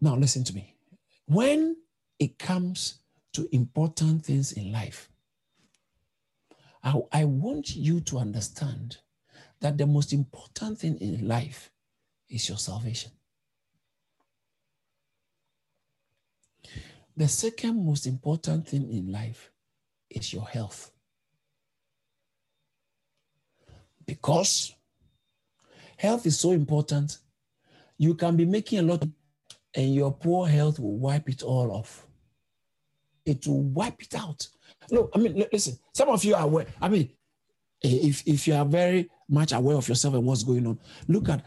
Now, 0.00 0.16
listen 0.16 0.44
to 0.44 0.54
me. 0.54 0.76
When 1.26 1.76
it 2.18 2.38
comes 2.38 2.99
to 3.32 3.48
important 3.52 4.24
things 4.24 4.52
in 4.52 4.72
life, 4.72 5.08
I, 6.82 6.94
I 7.12 7.24
want 7.24 7.76
you 7.76 8.00
to 8.02 8.18
understand 8.18 8.98
that 9.60 9.76
the 9.76 9.86
most 9.86 10.12
important 10.12 10.78
thing 10.78 10.96
in 10.98 11.28
life 11.28 11.70
is 12.28 12.48
your 12.48 12.58
salvation. 12.58 13.12
The 17.16 17.28
second 17.28 17.84
most 17.84 18.06
important 18.06 18.66
thing 18.66 18.90
in 18.90 19.12
life 19.12 19.50
is 20.08 20.32
your 20.32 20.46
health. 20.46 20.90
Because 24.06 24.74
health 25.96 26.24
is 26.24 26.38
so 26.40 26.52
important. 26.52 27.18
You 27.98 28.14
can 28.14 28.36
be 28.36 28.46
making 28.46 28.78
a 28.78 28.82
lot 28.82 29.04
and 29.74 29.94
your 29.94 30.12
poor 30.12 30.48
health 30.48 30.78
will 30.78 30.96
wipe 30.96 31.28
it 31.28 31.42
all 31.42 31.70
off. 31.70 32.06
It 33.24 33.46
will 33.46 33.62
wipe 33.62 34.02
it 34.02 34.14
out. 34.14 34.46
No, 34.90 35.10
I 35.14 35.18
mean, 35.18 35.44
listen, 35.52 35.78
some 35.94 36.08
of 36.08 36.24
you 36.24 36.34
are 36.34 36.44
aware. 36.44 36.66
I 36.80 36.88
mean, 36.88 37.10
eh, 37.84 37.98
if, 38.02 38.26
if 38.26 38.48
you 38.48 38.54
are 38.54 38.64
very 38.64 39.10
much 39.28 39.52
aware 39.52 39.76
of 39.76 39.88
yourself 39.88 40.14
and 40.14 40.24
what's 40.24 40.42
going 40.42 40.66
on, 40.66 40.78
look 41.08 41.28
at 41.28 41.44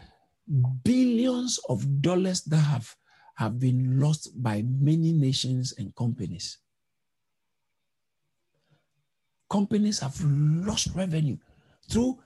billions 0.82 1.58
of 1.68 2.00
dollars 2.00 2.42
that 2.42 2.56
have, 2.58 2.94
have 3.36 3.58
been 3.58 3.98
lost 3.98 4.30
by 4.42 4.62
many 4.62 5.12
nations 5.12 5.74
and 5.78 5.94
companies. 5.94 6.58
Companies 9.50 10.00
have 10.00 10.18
lost 10.24 10.88
revenue 10.94 11.36
through 11.88 12.18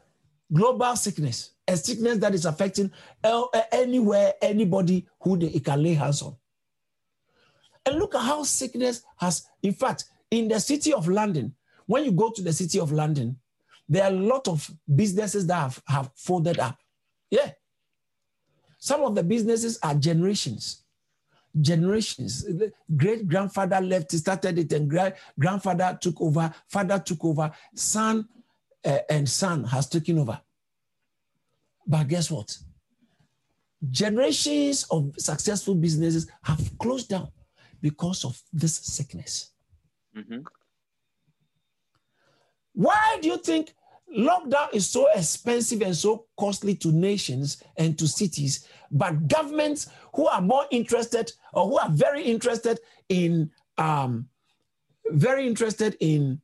global 0.52 0.96
sickness, 0.96 1.52
a 1.66 1.76
sickness 1.76 2.18
that 2.18 2.34
is 2.34 2.46
affecting 2.46 2.90
eh, 3.24 3.42
anywhere, 3.72 4.34
anybody 4.40 5.06
who 5.20 5.36
they, 5.36 5.50
can 5.60 5.82
lay 5.82 5.94
hands 5.94 6.22
on. 6.22 6.36
And 7.88 7.99
look 7.99 8.14
at 8.14 8.21
how 8.21 8.42
sickness 8.42 9.02
has, 9.16 9.49
in 9.62 9.73
fact, 9.73 10.04
in 10.30 10.47
the 10.47 10.61
city 10.61 10.92
of 10.92 11.09
London, 11.09 11.54
when 11.87 12.04
you 12.04 12.12
go 12.12 12.30
to 12.30 12.42
the 12.42 12.52
city 12.52 12.78
of 12.78 12.92
London, 12.92 13.38
there 13.88 14.04
are 14.04 14.11
a 14.11 14.14
lot 14.14 14.47
of 14.47 14.71
businesses 14.95 15.47
that 15.47 15.54
have, 15.54 15.83
have 15.87 16.11
folded 16.14 16.59
up. 16.59 16.76
Yeah. 17.30 17.50
Some 18.78 19.00
of 19.04 19.14
the 19.14 19.23
businesses 19.23 19.78
are 19.83 19.95
generations. 19.95 20.85
Generations. 21.59 22.45
Great 22.95 23.26
grandfather 23.26 23.80
left, 23.80 24.12
started 24.12 24.59
it, 24.59 24.71
and 24.75 24.90
grandfather 25.40 25.99
took 25.99 26.21
over, 26.21 26.52
father 26.68 26.99
took 26.99 27.25
over, 27.25 27.50
son 27.75 28.28
uh, 28.85 28.99
and 29.09 29.26
son 29.26 29.64
has 29.64 29.88
taken 29.88 30.18
over. 30.18 30.38
But 31.87 32.07
guess 32.07 32.30
what? 32.30 32.54
Generations 33.88 34.85
of 34.90 35.14
successful 35.16 35.75
businesses 35.75 36.30
have 36.42 36.78
closed 36.78 37.09
down 37.09 37.30
because 37.80 38.25
of 38.25 38.40
this 38.52 38.76
sickness. 38.76 39.50
Mm-hmm. 40.16 40.40
Why 42.75 43.18
do 43.20 43.28
you 43.28 43.38
think 43.38 43.75
lockdown 44.16 44.73
is 44.73 44.88
so 44.88 45.08
expensive 45.14 45.82
and 45.82 45.97
so 45.97 46.26
costly 46.38 46.75
to 46.76 46.92
nations 46.92 47.62
and 47.76 47.99
to 47.99 48.08
cities, 48.08 48.66
but 48.90 49.28
governments 49.28 49.90
who 50.14 50.26
are 50.26 50.40
more 50.40 50.64
interested 50.70 51.32
or 51.52 51.66
who 51.66 51.78
are 51.78 51.90
very 51.90 52.23
interested 52.23 52.78
in 53.08 53.50
um, 53.76 54.28
very 55.11 55.47
interested 55.47 55.97
in 56.00 56.40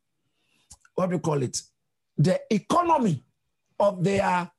what 0.95 1.11
do 1.11 1.17
you 1.17 1.21
call 1.21 1.43
it 1.43 1.61
the 2.17 2.41
economy 2.50 3.25
of 3.81 4.03
their 4.05 4.50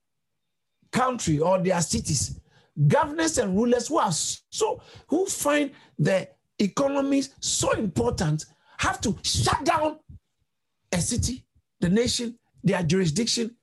country 0.91 1.39
or 1.39 1.57
their 1.59 1.81
cities 1.81 2.39
governors 2.87 3.37
and 3.37 3.55
rulers 3.55 3.87
who 3.87 3.97
are 3.97 4.11
so 4.11 4.81
who 5.07 5.25
find 5.25 5.71
the 5.97 6.27
economies 6.59 7.31
so 7.39 7.71
important 7.71 8.45
have 8.77 9.01
to 9.01 9.17
shut 9.23 9.63
down 9.63 9.99
a 10.91 10.99
city 10.99 11.45
the 11.79 11.89
nation 11.89 12.37
their 12.63 12.83
jurisdiction. 12.83 13.55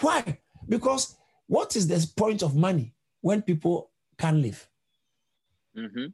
Why? 0.00 0.38
Because 0.68 1.16
what 1.46 1.76
is 1.76 1.86
the 1.86 2.06
point 2.16 2.42
of 2.42 2.56
money 2.56 2.94
when 3.20 3.42
people 3.42 3.90
can't 4.18 4.38
live? 4.38 4.68
Mm-hmm. 5.76 6.06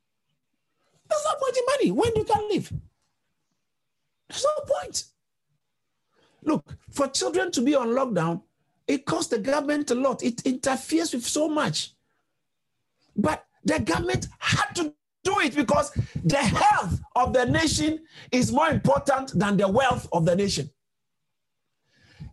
There's 1.08 1.24
no 1.24 1.34
point 1.40 1.56
in 1.56 1.62
money 1.66 1.90
when 1.90 2.16
you 2.16 2.24
can't 2.24 2.50
live. 2.50 2.72
There's 4.28 4.44
no 4.44 4.74
point. 4.74 5.04
Look, 6.42 6.76
for 6.90 7.06
children 7.08 7.52
to 7.52 7.62
be 7.62 7.74
on 7.74 7.88
lockdown, 7.88 8.42
it 8.88 9.06
costs 9.06 9.30
the 9.30 9.38
government 9.38 9.90
a 9.90 9.94
lot. 9.94 10.22
It 10.22 10.44
interferes 10.44 11.14
with 11.14 11.24
so 11.24 11.48
much. 11.48 11.92
But 13.16 13.44
the 13.64 13.78
government 13.78 14.26
had 14.38 14.74
to 14.76 14.94
it 15.42 15.54
because 15.54 15.90
the 16.24 16.38
health 16.38 17.00
of 17.14 17.32
the 17.32 17.44
nation 17.46 18.00
is 18.30 18.52
more 18.52 18.68
important 18.68 19.38
than 19.38 19.56
the 19.56 19.68
wealth 19.68 20.08
of 20.12 20.24
the 20.24 20.34
nation 20.34 20.70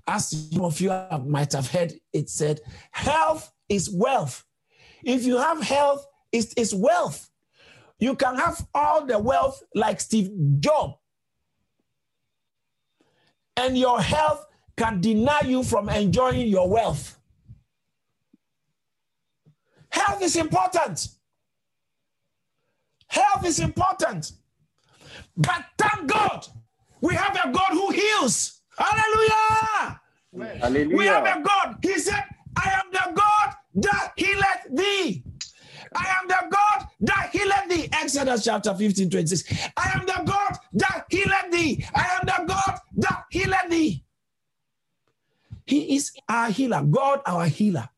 as 0.10 0.30
some 0.30 0.64
of 0.64 0.82
you 0.82 0.90
might 1.28 1.54
have 1.54 1.70
heard 1.70 1.94
it 2.12 2.30
said, 2.30 2.60
health 2.92 3.52
is 3.70 3.90
wealth. 3.92 4.44
If 5.04 5.24
you 5.24 5.38
have 5.38 5.62
health, 5.62 6.06
it's, 6.32 6.52
it's 6.58 6.74
wealth. 6.74 7.30
You 8.00 8.16
can 8.16 8.36
have 8.36 8.66
all 8.74 9.06
the 9.06 9.20
wealth 9.20 9.62
like 9.76 10.02
Steve 10.02 10.32
Jobs, 10.60 10.96
and 13.56 13.78
your 13.78 14.02
health 14.02 14.46
can 14.78 15.00
deny 15.00 15.42
you 15.46 15.64
from 15.64 15.90
enjoying 15.90 16.48
your 16.48 16.70
wealth. 16.70 17.20
Health 19.92 20.24
is 20.24 20.36
important. 20.38 21.08
Health 23.10 23.46
is 23.46 23.60
important. 23.60 24.32
But 25.36 25.66
thank 25.78 26.08
God, 26.10 26.48
we 27.02 27.16
have 27.16 27.36
a 27.44 27.52
God 27.52 27.72
who 27.72 27.92
heals. 27.92 28.62
Hallelujah. 28.78 30.02
Hallelujah. 30.62 30.96
We 30.96 31.06
have 31.08 31.26
a 31.26 31.42
God. 31.42 31.78
He 31.82 31.98
said, 32.00 32.24
I 32.56 32.70
am 32.72 32.92
the 32.92 33.14
God 33.14 33.54
that 33.76 34.14
healeth 34.16 34.68
thee. 34.72 35.24
I 35.96 36.06
am 36.22 36.28
the 36.28 36.50
God 36.50 36.88
that 37.02 37.30
healeth 37.32 37.68
thee. 37.70 37.90
Exodus 37.92 38.44
chapter 38.44 38.76
15, 38.76 39.10
26. 39.10 39.70
I 39.76 39.92
am 39.96 40.06
the 40.06 40.24
God 40.26 40.58
that 40.74 41.06
healeth 41.10 41.52
thee. 41.52 41.86
I 41.96 42.20
am 42.20 42.26
the 42.26 42.54
God 42.54 42.80
that 42.98 43.26
healeth 43.32 43.70
thee. 43.70 44.04
He 45.66 45.96
is 45.96 46.12
our 46.28 46.50
healer, 46.50 46.84
God 46.84 47.22
our 47.26 47.46
healer. 47.46 47.90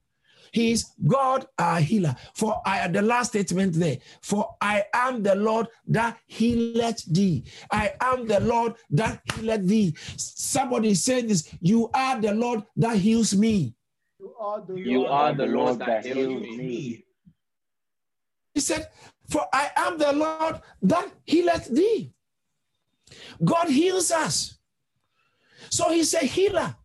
He 0.51 0.71
is 0.71 0.91
God 1.07 1.47
our 1.57 1.79
healer. 1.79 2.15
For 2.33 2.61
I 2.65 2.87
the 2.89 3.01
last 3.01 3.29
statement 3.29 3.73
there. 3.73 3.97
For 4.21 4.55
I 4.59 4.83
am 4.93 5.23
the 5.23 5.35
Lord 5.35 5.67
that 5.87 6.17
healeth 6.27 7.05
thee. 7.05 7.45
I 7.71 7.93
am 8.01 8.27
the 8.27 8.41
Lord 8.41 8.75
that 8.91 9.21
healeth 9.33 9.65
thee. 9.65 9.95
Somebody 10.17 10.93
said 10.93 11.29
this. 11.29 11.49
You 11.61 11.89
are 11.93 12.19
the 12.19 12.33
Lord 12.33 12.63
that 12.75 12.97
heals 12.97 13.33
me. 13.33 13.73
You 14.19 14.35
are 14.39 14.61
the, 14.61 14.75
you 14.75 14.99
Lord, 14.99 15.11
are 15.11 15.33
the 15.33 15.45
Lord 15.45 15.79
that, 15.79 16.03
that 16.03 16.05
heals 16.05 16.41
me. 16.57 17.05
He 18.53 18.59
said, 18.59 18.89
For 19.29 19.45
I 19.53 19.71
am 19.77 19.97
the 19.97 20.11
Lord 20.11 20.61
that 20.81 21.11
healeth 21.25 21.67
thee. 21.73 22.13
God 23.43 23.69
heals 23.69 24.11
us. 24.11 24.57
So 25.69 25.89
he's 25.89 26.13
a 26.13 26.19
healer 26.19 26.75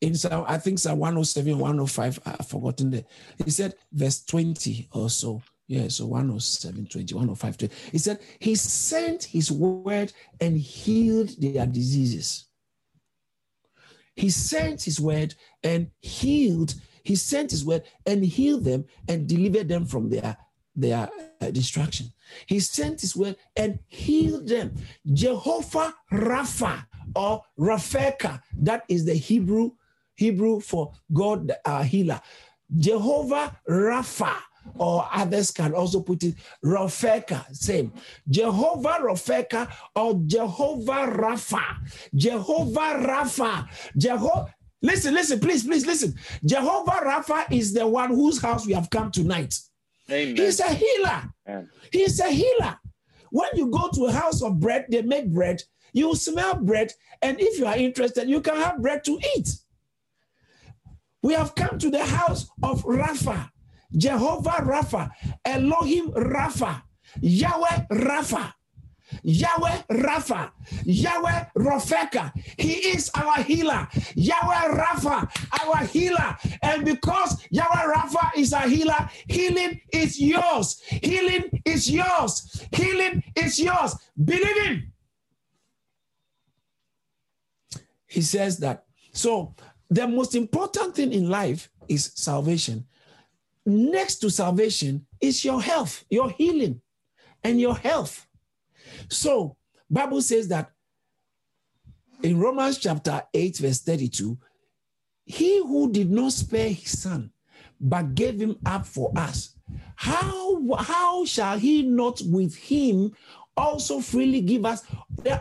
in 0.00 0.14
I 0.32 0.58
think 0.58 0.78
Psalm 0.78 0.98
107, 0.98 1.58
105, 1.58 2.20
I've 2.24 2.46
forgotten 2.46 2.90
the, 2.90 3.04
he 3.44 3.50
said, 3.50 3.74
verse 3.92 4.24
20 4.24 4.88
or 4.92 5.10
so. 5.10 5.42
Yeah, 5.66 5.88
so 5.88 6.06
107, 6.06 6.86
20, 6.86 7.14
105, 7.14 7.58
20. 7.58 7.74
He 7.92 7.98
said, 7.98 8.20
He 8.38 8.54
sent 8.54 9.24
His 9.24 9.52
word 9.52 10.12
and 10.40 10.56
healed 10.56 11.30
their 11.38 11.66
diseases. 11.66 12.46
He 14.16 14.30
sent 14.30 14.82
His 14.82 14.98
word 14.98 15.34
and 15.62 15.90
healed, 16.00 16.74
He 17.02 17.16
sent 17.16 17.50
His 17.50 17.66
word 17.66 17.82
and 18.06 18.24
healed 18.24 18.64
them 18.64 18.86
and 19.08 19.28
delivered 19.28 19.68
them 19.68 19.84
from 19.84 20.08
their, 20.08 20.38
their 20.74 21.10
uh, 21.42 21.50
destruction. 21.50 22.06
He 22.46 22.60
sent 22.60 23.02
His 23.02 23.14
word 23.14 23.36
and 23.54 23.78
healed 23.88 24.48
them. 24.48 24.74
Jehovah 25.12 25.94
Rapha 26.10 26.86
or 27.14 27.42
Rafeka, 27.58 28.40
that 28.60 28.84
is 28.88 29.04
the 29.04 29.14
Hebrew 29.14 29.72
Hebrew 30.18 30.58
for 30.58 30.92
God 31.12 31.52
our 31.64 31.84
healer. 31.84 32.20
Jehovah 32.76 33.56
Rapha, 33.68 34.34
or 34.74 35.08
others 35.14 35.52
can 35.52 35.72
also 35.72 36.00
put 36.00 36.24
it 36.24 36.34
Rafeka, 36.64 37.54
same. 37.54 37.92
Jehovah 38.28 38.98
Rafeka 39.00 39.70
or 39.94 40.20
Jehovah 40.26 41.06
Rapha. 41.06 41.64
Jehovah 42.14 43.00
Rapha. 43.06 43.68
Jehovah. 43.96 44.52
Listen, 44.82 45.14
listen, 45.14 45.38
please, 45.38 45.64
please 45.64 45.86
listen. 45.86 46.14
Jehovah 46.44 47.00
Rapha 47.04 47.52
is 47.52 47.72
the 47.72 47.86
one 47.86 48.10
whose 48.10 48.42
house 48.42 48.66
we 48.66 48.72
have 48.72 48.90
come 48.90 49.12
tonight. 49.12 49.54
Amen. 50.10 50.36
He's 50.36 50.58
a 50.58 50.72
healer. 50.72 51.22
Amen. 51.48 51.70
He's 51.92 52.18
a 52.18 52.28
healer. 52.28 52.76
When 53.30 53.50
you 53.54 53.68
go 53.70 53.88
to 53.94 54.06
a 54.06 54.12
house 54.12 54.42
of 54.42 54.58
bread, 54.58 54.86
they 54.90 55.02
make 55.02 55.32
bread, 55.32 55.62
you 55.92 56.14
smell 56.16 56.56
bread, 56.56 56.92
and 57.22 57.40
if 57.40 57.58
you 57.58 57.66
are 57.66 57.76
interested, 57.76 58.28
you 58.28 58.40
can 58.40 58.56
have 58.56 58.82
bread 58.82 59.04
to 59.04 59.18
eat. 59.36 59.48
We 61.22 61.34
have 61.34 61.54
come 61.54 61.78
to 61.78 61.90
the 61.90 62.04
house 62.04 62.48
of 62.62 62.84
Rapha, 62.84 63.50
Jehovah 63.96 64.62
Rapha, 64.62 65.10
Elohim 65.44 66.10
Rapha, 66.12 66.82
Yahweh 67.20 67.86
Rapha. 67.90 68.52
Yahweh 69.22 69.82
Rapha, 69.90 70.50
Yahweh 70.84 71.44
Rafeka, 71.56 72.30
He 72.58 72.72
is 72.74 73.10
our 73.14 73.42
healer. 73.42 73.88
Yahweh 74.14 74.76
Rapha, 74.76 75.28
our 75.64 75.84
healer. 75.86 76.36
And 76.62 76.84
because 76.84 77.42
Yahweh 77.50 77.94
Rapha 77.94 78.36
is 78.36 78.52
our 78.52 78.68
healer, 78.68 79.08
healing 79.26 79.80
is 79.92 80.20
yours. 80.20 80.82
Healing 80.88 81.44
is 81.64 81.90
yours. 81.90 82.66
Healing 82.72 83.22
is 83.34 83.58
yours. 83.58 83.94
Believe 84.22 84.62
Him. 84.64 84.92
He 88.06 88.22
says 88.22 88.58
that. 88.58 88.84
So 89.12 89.54
the 89.90 90.06
most 90.06 90.34
important 90.34 90.94
thing 90.94 91.12
in 91.12 91.28
life 91.28 91.70
is 91.88 92.12
salvation. 92.14 92.86
Next 93.64 94.16
to 94.16 94.30
salvation 94.30 95.06
is 95.20 95.44
your 95.44 95.60
health, 95.62 96.04
your 96.10 96.30
healing, 96.30 96.80
and 97.42 97.60
your 97.60 97.76
health. 97.76 98.26
So, 99.08 99.56
Bible 99.90 100.22
says 100.22 100.48
that 100.48 100.70
in 102.22 102.38
Romans 102.38 102.78
chapter 102.78 103.22
8, 103.32 103.58
verse 103.58 103.80
32, 103.80 104.38
he 105.24 105.58
who 105.58 105.90
did 105.92 106.10
not 106.10 106.32
spare 106.32 106.70
his 106.70 106.98
son, 106.98 107.30
but 107.80 108.14
gave 108.14 108.40
him 108.40 108.56
up 108.66 108.86
for 108.86 109.12
us, 109.16 109.54
how, 109.96 110.76
how 110.78 111.24
shall 111.24 111.58
he 111.58 111.82
not 111.82 112.20
with 112.24 112.54
him 112.56 113.12
also 113.56 114.00
freely 114.00 114.40
give 114.40 114.64
us 114.64 114.84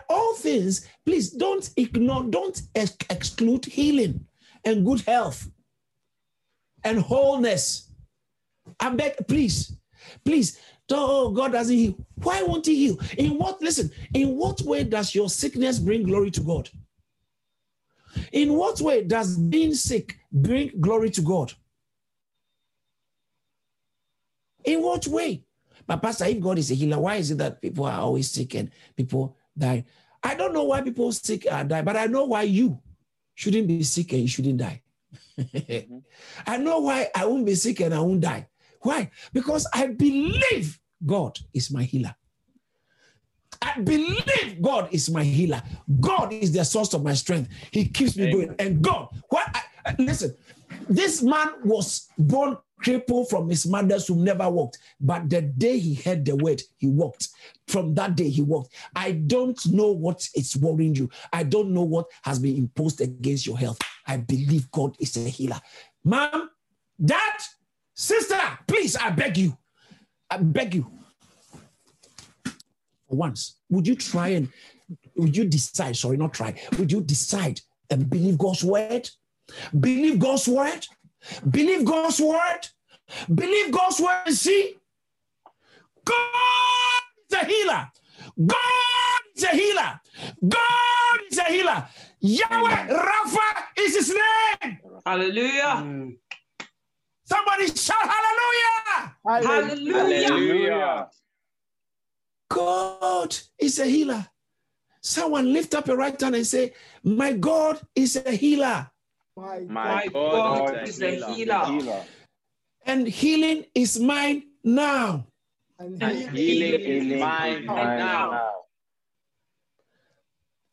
all 0.10 0.34
things? 0.36 0.88
Please 1.06 1.32
don't 1.32 1.70
ignore, 1.78 2.24
don't 2.24 2.62
ex- 2.76 2.98
exclude 3.10 3.66
healing 3.66 4.27
and 4.68 4.86
good 4.86 5.02
health 5.02 5.50
and 6.84 7.00
wholeness. 7.00 7.90
I 8.80 8.90
beg, 8.90 9.16
please, 9.28 9.78
please. 10.26 10.60
Oh, 10.92 11.32
God 11.32 11.54
doesn't 11.54 11.76
heal. 11.76 11.96
Why 12.16 12.44
won't 12.44 12.66
He 12.66 12.76
heal? 12.76 13.00
In 13.18 13.38
what, 13.38 13.62
listen, 13.62 13.90
in 14.14 14.36
what 14.36 14.62
way 14.62 14.84
does 14.84 15.16
your 15.16 15.30
sickness 15.30 15.80
bring 15.80 16.04
glory 16.04 16.32
to 16.32 16.42
God? 16.42 16.70
In 18.32 18.54
what 18.54 18.80
way 18.82 19.04
does 19.04 19.38
being 19.38 19.74
sick 19.74 20.18
bring 20.32 20.72
glory 20.80 21.10
to 21.12 21.22
God? 21.22 21.54
In 24.66 24.82
what 24.82 25.08
way? 25.08 25.44
But 25.86 26.02
Pastor, 26.02 26.26
if 26.26 26.42
God 26.42 26.58
is 26.58 26.72
a 26.72 26.74
healer, 26.74 27.00
why 27.00 27.16
is 27.16 27.32
it 27.32 27.38
that 27.38 27.62
people 27.62 27.86
are 27.86 28.02
always 28.02 28.30
sick 28.30 28.54
and 28.56 28.70
people 28.96 29.38
die? 29.58 29.86
I 30.24 30.36
don't 30.36 30.54
know 30.54 30.66
why 30.66 30.82
people 30.82 31.12
sick 31.14 31.48
and 31.50 31.70
die, 31.70 31.82
but 31.82 31.96
I 31.96 32.08
know 32.08 32.26
why 32.26 32.42
you 32.44 32.82
shouldn't 33.38 33.68
be 33.68 33.84
sick 33.84 34.12
and 34.14 34.24
you 34.24 34.28
shouldn't 34.28 34.58
die. 34.58 34.82
mm-hmm. 35.40 36.00
I 36.48 36.58
know 36.58 36.80
why 36.80 37.08
I 37.16 37.26
won't 37.26 37.46
be 37.46 37.54
sick 37.54 37.80
and 37.82 37.94
I 37.94 38.00
won't 38.00 38.22
die. 38.22 38.48
Why? 38.82 39.12
Because 39.32 39.68
I 39.74 39.88
believe 39.88 40.80
God 41.06 41.38
is 41.54 41.70
my 41.72 41.84
healer. 41.84 42.16
I 43.62 43.80
believe 43.80 44.62
God 44.62 44.90
is 44.92 45.10
my 45.10 45.24
healer. 45.24 45.62
God 46.00 46.34
is 46.34 46.52
the 46.52 46.66
source 46.66 46.94
of 46.96 47.04
my 47.04 47.14
strength. 47.14 47.50
He 47.72 47.86
keeps 47.86 48.18
me 48.18 48.24
Amen. 48.24 48.34
going. 48.34 48.56
And 48.60 48.82
God, 48.82 49.10
what? 49.30 49.48
I, 49.86 49.96
listen, 50.00 50.36
this 50.90 51.22
man 51.22 51.50
was 51.64 52.10
born 52.18 52.58
crippled 52.80 53.30
from 53.30 53.50
his 53.50 53.66
mother's 53.66 54.08
who 54.08 54.24
never 54.24 54.50
walked. 54.50 54.78
But 55.00 55.30
the 55.30 55.42
day 55.42 55.80
he 55.80 55.96
heard 55.96 56.26
the 56.26 56.36
word, 56.36 56.62
he 56.78 56.88
walked. 56.88 57.30
From 57.68 57.94
that 57.96 58.16
day, 58.16 58.30
he 58.30 58.42
walked. 58.42 58.74
I 58.96 59.12
don't 59.12 59.60
know 59.68 59.92
what 59.92 60.28
is 60.36 60.56
worrying 60.56 60.96
you. 60.96 61.10
I 61.34 61.44
don't 61.44 61.72
know 61.72 61.84
what 61.84 62.08
has 62.24 62.40
been 62.40 62.56
imposed 62.56 63.02
against 63.02 63.46
your 63.46 63.58
health. 63.58 63.80
I 64.06 64.18
believe 64.18 64.72
God 64.72 64.96
is 65.00 65.18
a 65.18 65.22
healer. 65.22 65.60
Mom, 66.04 66.50
dad, 67.04 67.38
sister, 67.94 68.40
please, 68.68 68.96
I 68.96 69.10
beg 69.10 69.38
you. 69.38 69.58
I 70.30 70.38
beg 70.38 70.76
you. 70.76 70.90
Once, 73.10 73.58
would 73.70 73.88
you 73.88 73.96
try 73.96 74.30
and 74.30 74.50
would 75.16 75.36
you 75.36 75.46
decide? 75.46 75.96
Sorry, 75.96 76.18
not 76.18 76.34
try. 76.34 76.54
Would 76.78 76.92
you 76.92 77.02
decide 77.02 77.62
and 77.90 78.10
believe 78.10 78.38
God's 78.38 78.64
word? 78.64 79.10
Believe 79.80 80.20
God's 80.20 80.48
word 80.48 80.86
Believe 81.50 81.86
God's 81.86 82.20
word. 82.20 82.62
Believe 83.34 83.72
God's 83.72 84.00
word 84.00 84.24
and 84.26 84.36
see. 84.36 84.78
God 86.06 87.04
is 87.30 87.38
a 87.42 87.46
healer. 87.46 87.92
God 88.46 89.22
is 89.36 89.44
a 89.44 89.56
healer. 89.56 90.02
God 90.48 91.20
is 91.30 91.38
a 91.38 91.44
healer. 91.44 91.88
Yahweh 92.20 92.88
Rapha 92.88 93.64
is 93.78 93.96
his 93.96 94.10
name. 94.10 94.80
Hallelujah. 95.06 95.84
Mm. 95.84 96.18
Somebody 97.24 97.68
shout 97.68 97.96
hallelujah. 98.02 99.18
Hallelujah. 99.26 100.30
hallelujah. 100.30 101.08
God 102.50 103.36
is 103.60 103.80
a 103.80 103.86
healer. 103.86 104.28
Someone 105.02 105.54
lift 105.54 105.76
up 105.76 105.88
your 105.88 105.98
right 105.98 106.20
hand 106.20 106.36
and 106.36 106.48
say, 106.48 106.74
My 107.04 107.34
God 107.34 107.80
is 107.96 108.16
a 108.16 108.32
healer. 108.32 108.90
My, 109.38 109.60
My 109.70 110.08
God, 110.08 110.74
God 110.74 110.88
is 110.88 110.98
the 110.98 111.12
healer. 111.28 111.66
healer. 111.66 112.04
And 112.86 113.08
healing 113.08 113.66
is 113.76 114.00
mine 114.00 114.44
now. 114.64 115.28
And, 115.78 116.02
healing, 116.36 116.82
is 116.82 117.20
mine, 117.20 117.66
mine 117.68 118.00
now. 118.00 118.32
now. 118.32 118.52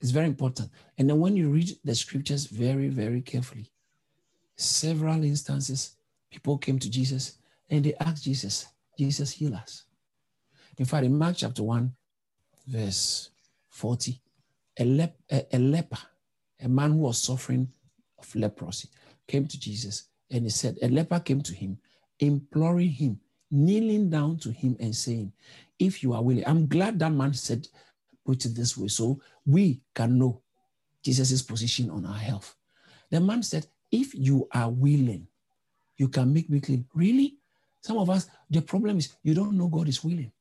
It's 0.00 0.12
very 0.12 0.26
important. 0.26 0.70
And 0.96 1.10
then 1.10 1.20
when 1.20 1.36
you 1.36 1.50
read 1.50 1.76
the 1.84 1.94
scriptures 1.94 2.46
very, 2.46 2.88
very 2.88 3.20
carefully, 3.20 3.70
several 4.56 5.22
instances, 5.24 5.96
people 6.30 6.56
came 6.56 6.78
to 6.78 6.90
Jesus 6.90 7.36
and 7.68 7.84
they 7.84 7.94
asked 8.00 8.24
Jesus, 8.24 8.66
Jesus, 8.98 9.32
heal 9.32 9.54
us. 9.54 9.84
In 10.78 10.86
fact, 10.86 11.04
in 11.04 11.18
Mark 11.18 11.36
chapter 11.36 11.62
1, 11.62 11.92
verse 12.66 13.28
40, 13.68 14.20
a, 14.78 14.84
lep- 14.86 15.18
a, 15.30 15.46
a 15.52 15.58
leper, 15.58 15.98
a 16.62 16.68
man 16.68 16.92
who 16.92 16.98
was 16.98 17.22
suffering 17.22 17.68
of 18.24 18.34
leprosy, 18.34 18.88
came 19.26 19.46
to 19.46 19.58
Jesus 19.58 20.08
and 20.30 20.44
he 20.44 20.50
said, 20.50 20.78
A 20.82 20.88
leper 20.88 21.20
came 21.20 21.40
to 21.42 21.54
him, 21.54 21.78
imploring 22.18 22.90
him, 22.90 23.20
kneeling 23.50 24.10
down 24.10 24.38
to 24.38 24.50
him 24.50 24.76
and 24.80 24.94
saying, 24.94 25.32
If 25.78 26.02
you 26.02 26.12
are 26.12 26.22
willing, 26.22 26.44
I'm 26.46 26.66
glad 26.66 26.98
that 26.98 27.12
man 27.12 27.34
said, 27.34 27.68
put 28.24 28.44
it 28.44 28.54
this 28.54 28.76
way, 28.76 28.88
so 28.88 29.20
we 29.46 29.80
can 29.94 30.18
know 30.18 30.40
Jesus' 31.02 31.42
position 31.42 31.90
on 31.90 32.06
our 32.06 32.18
health. 32.18 32.56
The 33.10 33.20
man 33.20 33.42
said, 33.42 33.66
If 33.92 34.14
you 34.14 34.48
are 34.52 34.70
willing, 34.70 35.26
you 35.96 36.08
can 36.08 36.32
make 36.32 36.50
me 36.50 36.60
clean. 36.60 36.86
Really? 36.94 37.36
Some 37.82 37.98
of 37.98 38.08
us, 38.08 38.28
the 38.50 38.62
problem 38.62 38.98
is 38.98 39.14
you 39.22 39.34
don't 39.34 39.56
know 39.56 39.68
God 39.68 39.88
is 39.88 40.02
willing. 40.02 40.32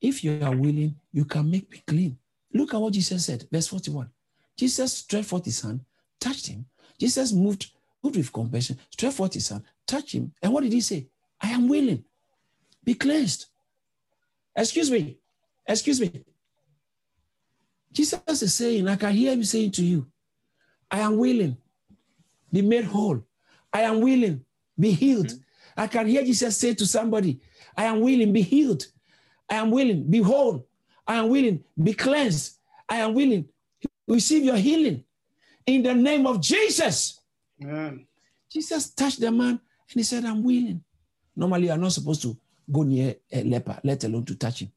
If 0.00 0.24
you 0.24 0.38
are 0.42 0.56
willing, 0.56 0.96
you 1.12 1.24
can 1.24 1.50
make 1.50 1.70
me 1.70 1.82
clean. 1.86 2.18
Look 2.52 2.74
at 2.74 2.80
what 2.80 2.92
Jesus 2.92 3.26
said, 3.26 3.46
verse 3.50 3.66
41. 3.68 4.08
Jesus 4.56 4.92
stretched 4.94 5.28
forth 5.28 5.44
his 5.44 5.60
hand, 5.60 5.80
touched 6.20 6.46
him, 6.46 6.66
Jesus 6.98 7.32
moved, 7.32 7.70
moved 8.02 8.16
with 8.16 8.32
compassion, 8.32 8.78
stretched 8.90 9.16
forth 9.16 9.34
his 9.34 9.48
hand, 9.48 9.62
touched 9.86 10.12
him. 10.12 10.32
And 10.42 10.52
what 10.52 10.62
did 10.62 10.72
he 10.72 10.80
say? 10.80 11.08
I 11.40 11.48
am 11.48 11.68
willing. 11.68 12.04
Be 12.84 12.94
cleansed. 12.94 13.46
Excuse 14.56 14.90
me. 14.90 15.18
Excuse 15.66 16.00
me. 16.00 16.24
Jesus 17.92 18.42
is 18.42 18.54
saying, 18.54 18.88
I 18.88 18.96
can 18.96 19.12
hear 19.12 19.32
him 19.32 19.44
saying 19.44 19.70
to 19.72 19.84
you, 19.84 20.06
I 20.90 21.00
am 21.00 21.16
willing. 21.16 21.56
Be 22.52 22.62
made 22.62 22.84
whole. 22.84 23.24
I 23.72 23.82
am 23.82 24.00
willing. 24.00 24.44
Be 24.78 24.90
healed. 24.92 25.26
Mm-hmm. 25.26 25.80
I 25.80 25.86
can 25.86 26.06
hear 26.06 26.22
Jesus 26.24 26.56
say 26.56 26.74
to 26.74 26.86
somebody, 26.86 27.40
I 27.76 27.84
am 27.84 28.00
willing. 28.00 28.32
Be 28.32 28.42
healed. 28.42 28.86
I 29.48 29.56
am 29.56 29.70
willing. 29.70 30.08
Be 30.08 30.20
whole. 30.20 30.66
I 31.06 31.16
am 31.16 31.28
willing. 31.28 31.64
Be 31.82 31.94
cleansed. 31.94 32.58
I 32.88 32.96
am 32.96 33.14
willing. 33.14 33.48
Receive 34.06 34.44
your 34.44 34.56
healing 34.56 35.04
in 35.66 35.82
the 35.82 35.94
name 35.94 36.26
of 36.26 36.40
Jesus. 36.40 37.20
Amen. 37.62 38.06
Jesus 38.50 38.90
touched 38.90 39.20
the 39.20 39.30
man 39.30 39.50
and 39.50 39.60
he 39.94 40.02
said, 40.02 40.24
I'm 40.24 40.42
willing. 40.42 40.82
Normally, 41.36 41.66
you're 41.66 41.76
not 41.76 41.92
supposed 41.92 42.22
to 42.22 42.36
go 42.70 42.82
near 42.82 43.16
a 43.32 43.42
leper, 43.42 43.78
let 43.82 44.04
alone 44.04 44.24
to 44.26 44.36
touch 44.36 44.62
him. 44.62 44.72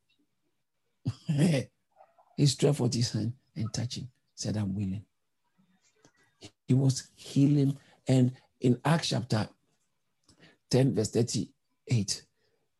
he 2.37 2.45
stretched 2.45 2.77
forth 2.77 2.93
his 2.93 3.11
hand 3.11 3.33
and 3.55 3.71
touched 3.73 3.97
him, 3.97 4.09
said, 4.35 4.57
I'm 4.57 4.73
willing. 4.73 5.03
He 6.67 6.73
was 6.73 7.09
healing. 7.15 7.77
And 8.07 8.31
in 8.59 8.79
Acts 8.83 9.09
chapter 9.09 9.47
10, 10.69 10.95
verse 10.95 11.11
38, 11.11 12.23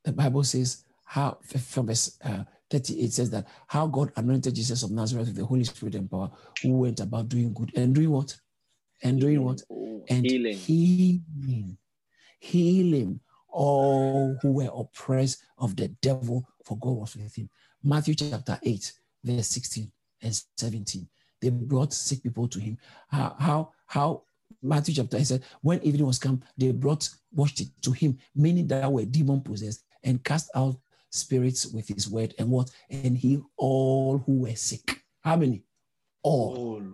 the 0.04 0.12
Bible 0.12 0.43
says, 0.43 0.84
how 1.04 1.38
from 1.41 1.88
verse 1.88 2.17
uh, 2.24 2.43
38 2.69 3.13
says 3.13 3.30
that 3.32 3.47
how 3.67 3.88
God 3.88 4.12
anointed 4.15 4.56
Jesus 4.56 4.84
of 4.84 4.91
Nazareth 4.91 5.27
with 5.27 5.38
the 5.38 5.45
Holy 5.45 5.63
Spirit 5.63 5.95
and 5.95 6.10
power, 6.10 6.30
who 6.62 6.80
went 6.80 6.99
about 6.99 7.30
doing 7.30 7.53
good 7.53 7.71
and 7.75 7.95
doing 7.95 8.12
what? 8.12 8.38
And 9.03 9.19
doing 9.19 9.43
what? 9.43 9.62
And 10.10 10.25
healing. 10.25 10.58
Healing. 10.58 11.77
Healing 12.39 13.19
all 13.49 14.38
who 14.41 14.51
were 14.51 14.69
oppressed 14.73 15.43
of 15.58 15.75
the 15.75 15.88
devil, 16.01 16.47
for 16.63 16.77
God 16.77 16.91
was 16.91 17.15
with 17.15 17.36
him. 17.36 17.49
Matthew 17.84 18.13
chapter 18.15 18.60
8, 18.62 18.93
verse 19.23 19.47
16 19.47 19.91
and 20.21 20.41
17. 20.58 21.08
They 21.41 21.49
brought 21.49 21.93
sick 21.93 22.23
people 22.23 22.47
to 22.49 22.60
him. 22.60 22.77
How, 23.08 23.36
how, 23.39 23.71
how 23.86 24.23
Matthew 24.62 24.95
chapter 24.95 25.17
8 25.17 25.25
said, 25.25 25.43
when 25.62 25.82
evening 25.82 26.06
was 26.06 26.19
come, 26.19 26.41
they 26.58 26.71
brought, 26.71 27.10
washed 27.34 27.62
it 27.62 27.69
to 27.82 27.91
him, 27.91 28.17
many 28.36 28.63
that 28.63 28.91
were 28.91 29.06
demon 29.06 29.41
possessed, 29.41 29.84
and 30.03 30.23
cast 30.23 30.49
out 30.56 30.77
spirits 31.10 31.67
with 31.67 31.88
his 31.88 32.10
word 32.10 32.34
and 32.38 32.50
what? 32.50 32.70
And 32.89 33.17
heal 33.17 33.50
all 33.58 34.20
who 34.20 34.39
were 34.41 34.56
sick. 34.56 35.04
How 35.22 35.36
many? 35.36 35.63
All. 36.24 36.58
All, 36.58 36.93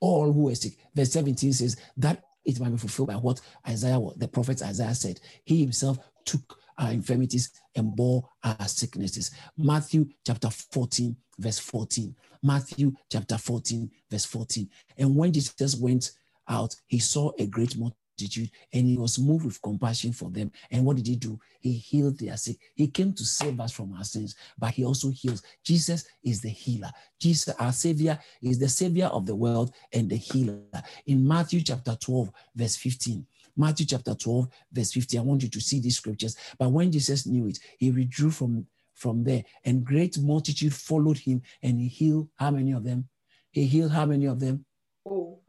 all 0.00 0.32
who 0.32 0.44
were 0.44 0.54
sick. 0.54 0.74
Verse 0.94 1.12
17 1.12 1.52
says 1.52 1.76
that 1.96 2.22
it 2.44 2.58
might 2.60 2.70
be 2.70 2.78
fulfilled 2.78 3.08
by 3.08 3.14
what 3.14 3.40
Isaiah, 3.68 4.00
the 4.16 4.28
prophet 4.28 4.62
Isaiah 4.62 4.94
said. 4.94 5.20
He 5.44 5.60
himself 5.60 5.98
took 6.24 6.58
our 6.78 6.90
infirmities 6.90 7.50
and 7.76 7.94
bore 7.94 8.28
our 8.42 8.66
sicknesses. 8.66 9.30
Matthew 9.56 10.08
chapter 10.26 10.50
14, 10.50 11.16
verse 11.38 11.58
14. 11.58 12.14
Matthew 12.42 12.92
chapter 13.10 13.38
14, 13.38 13.90
verse 14.10 14.24
14. 14.24 14.68
And 14.98 15.14
when 15.16 15.32
Jesus 15.32 15.76
went 15.76 16.12
out, 16.48 16.74
he 16.86 16.98
saw 16.98 17.30
a 17.38 17.46
great 17.46 17.76
multitude 17.76 18.01
multitude 18.22 18.50
and 18.72 18.86
he 18.86 18.96
was 18.96 19.18
moved 19.18 19.44
with 19.44 19.62
compassion 19.62 20.12
for 20.12 20.30
them. 20.30 20.50
And 20.70 20.84
what 20.84 20.96
did 20.96 21.06
he 21.06 21.16
do? 21.16 21.38
He 21.60 21.72
healed 21.72 22.18
their 22.18 22.36
sick. 22.36 22.56
He 22.74 22.88
came 22.88 23.12
to 23.14 23.24
save 23.24 23.60
us 23.60 23.72
from 23.72 23.92
our 23.94 24.04
sins, 24.04 24.34
but 24.58 24.70
he 24.70 24.84
also 24.84 25.10
heals. 25.10 25.42
Jesus 25.64 26.04
is 26.22 26.40
the 26.40 26.48
healer. 26.48 26.90
Jesus, 27.18 27.54
our 27.58 27.72
Savior, 27.72 28.18
is 28.40 28.58
the 28.58 28.68
Savior 28.68 29.06
of 29.06 29.26
the 29.26 29.34
world 29.34 29.72
and 29.92 30.08
the 30.08 30.16
healer. 30.16 30.60
In 31.06 31.26
Matthew 31.26 31.60
chapter 31.62 31.96
12, 32.00 32.30
verse 32.54 32.76
15, 32.76 33.26
Matthew 33.56 33.86
chapter 33.86 34.14
12, 34.14 34.48
verse 34.72 34.92
50. 34.92 35.18
I 35.18 35.22
want 35.22 35.42
you 35.42 35.48
to 35.50 35.60
see 35.60 35.80
these 35.80 35.96
scriptures. 35.96 36.36
But 36.58 36.70
when 36.70 36.90
Jesus 36.90 37.26
knew 37.26 37.48
it, 37.48 37.58
he 37.78 37.90
withdrew 37.90 38.30
from, 38.30 38.66
from 38.94 39.24
there, 39.24 39.44
and 39.64 39.84
great 39.84 40.18
multitude 40.18 40.72
followed 40.72 41.18
him, 41.18 41.42
and 41.62 41.78
he 41.78 41.88
healed 41.88 42.28
how 42.36 42.50
many 42.50 42.72
of 42.72 42.84
them? 42.84 43.08
He 43.50 43.66
healed 43.66 43.92
how 43.92 44.06
many 44.06 44.24
of 44.26 44.40
them? 44.40 44.64
Oh. 45.06 45.40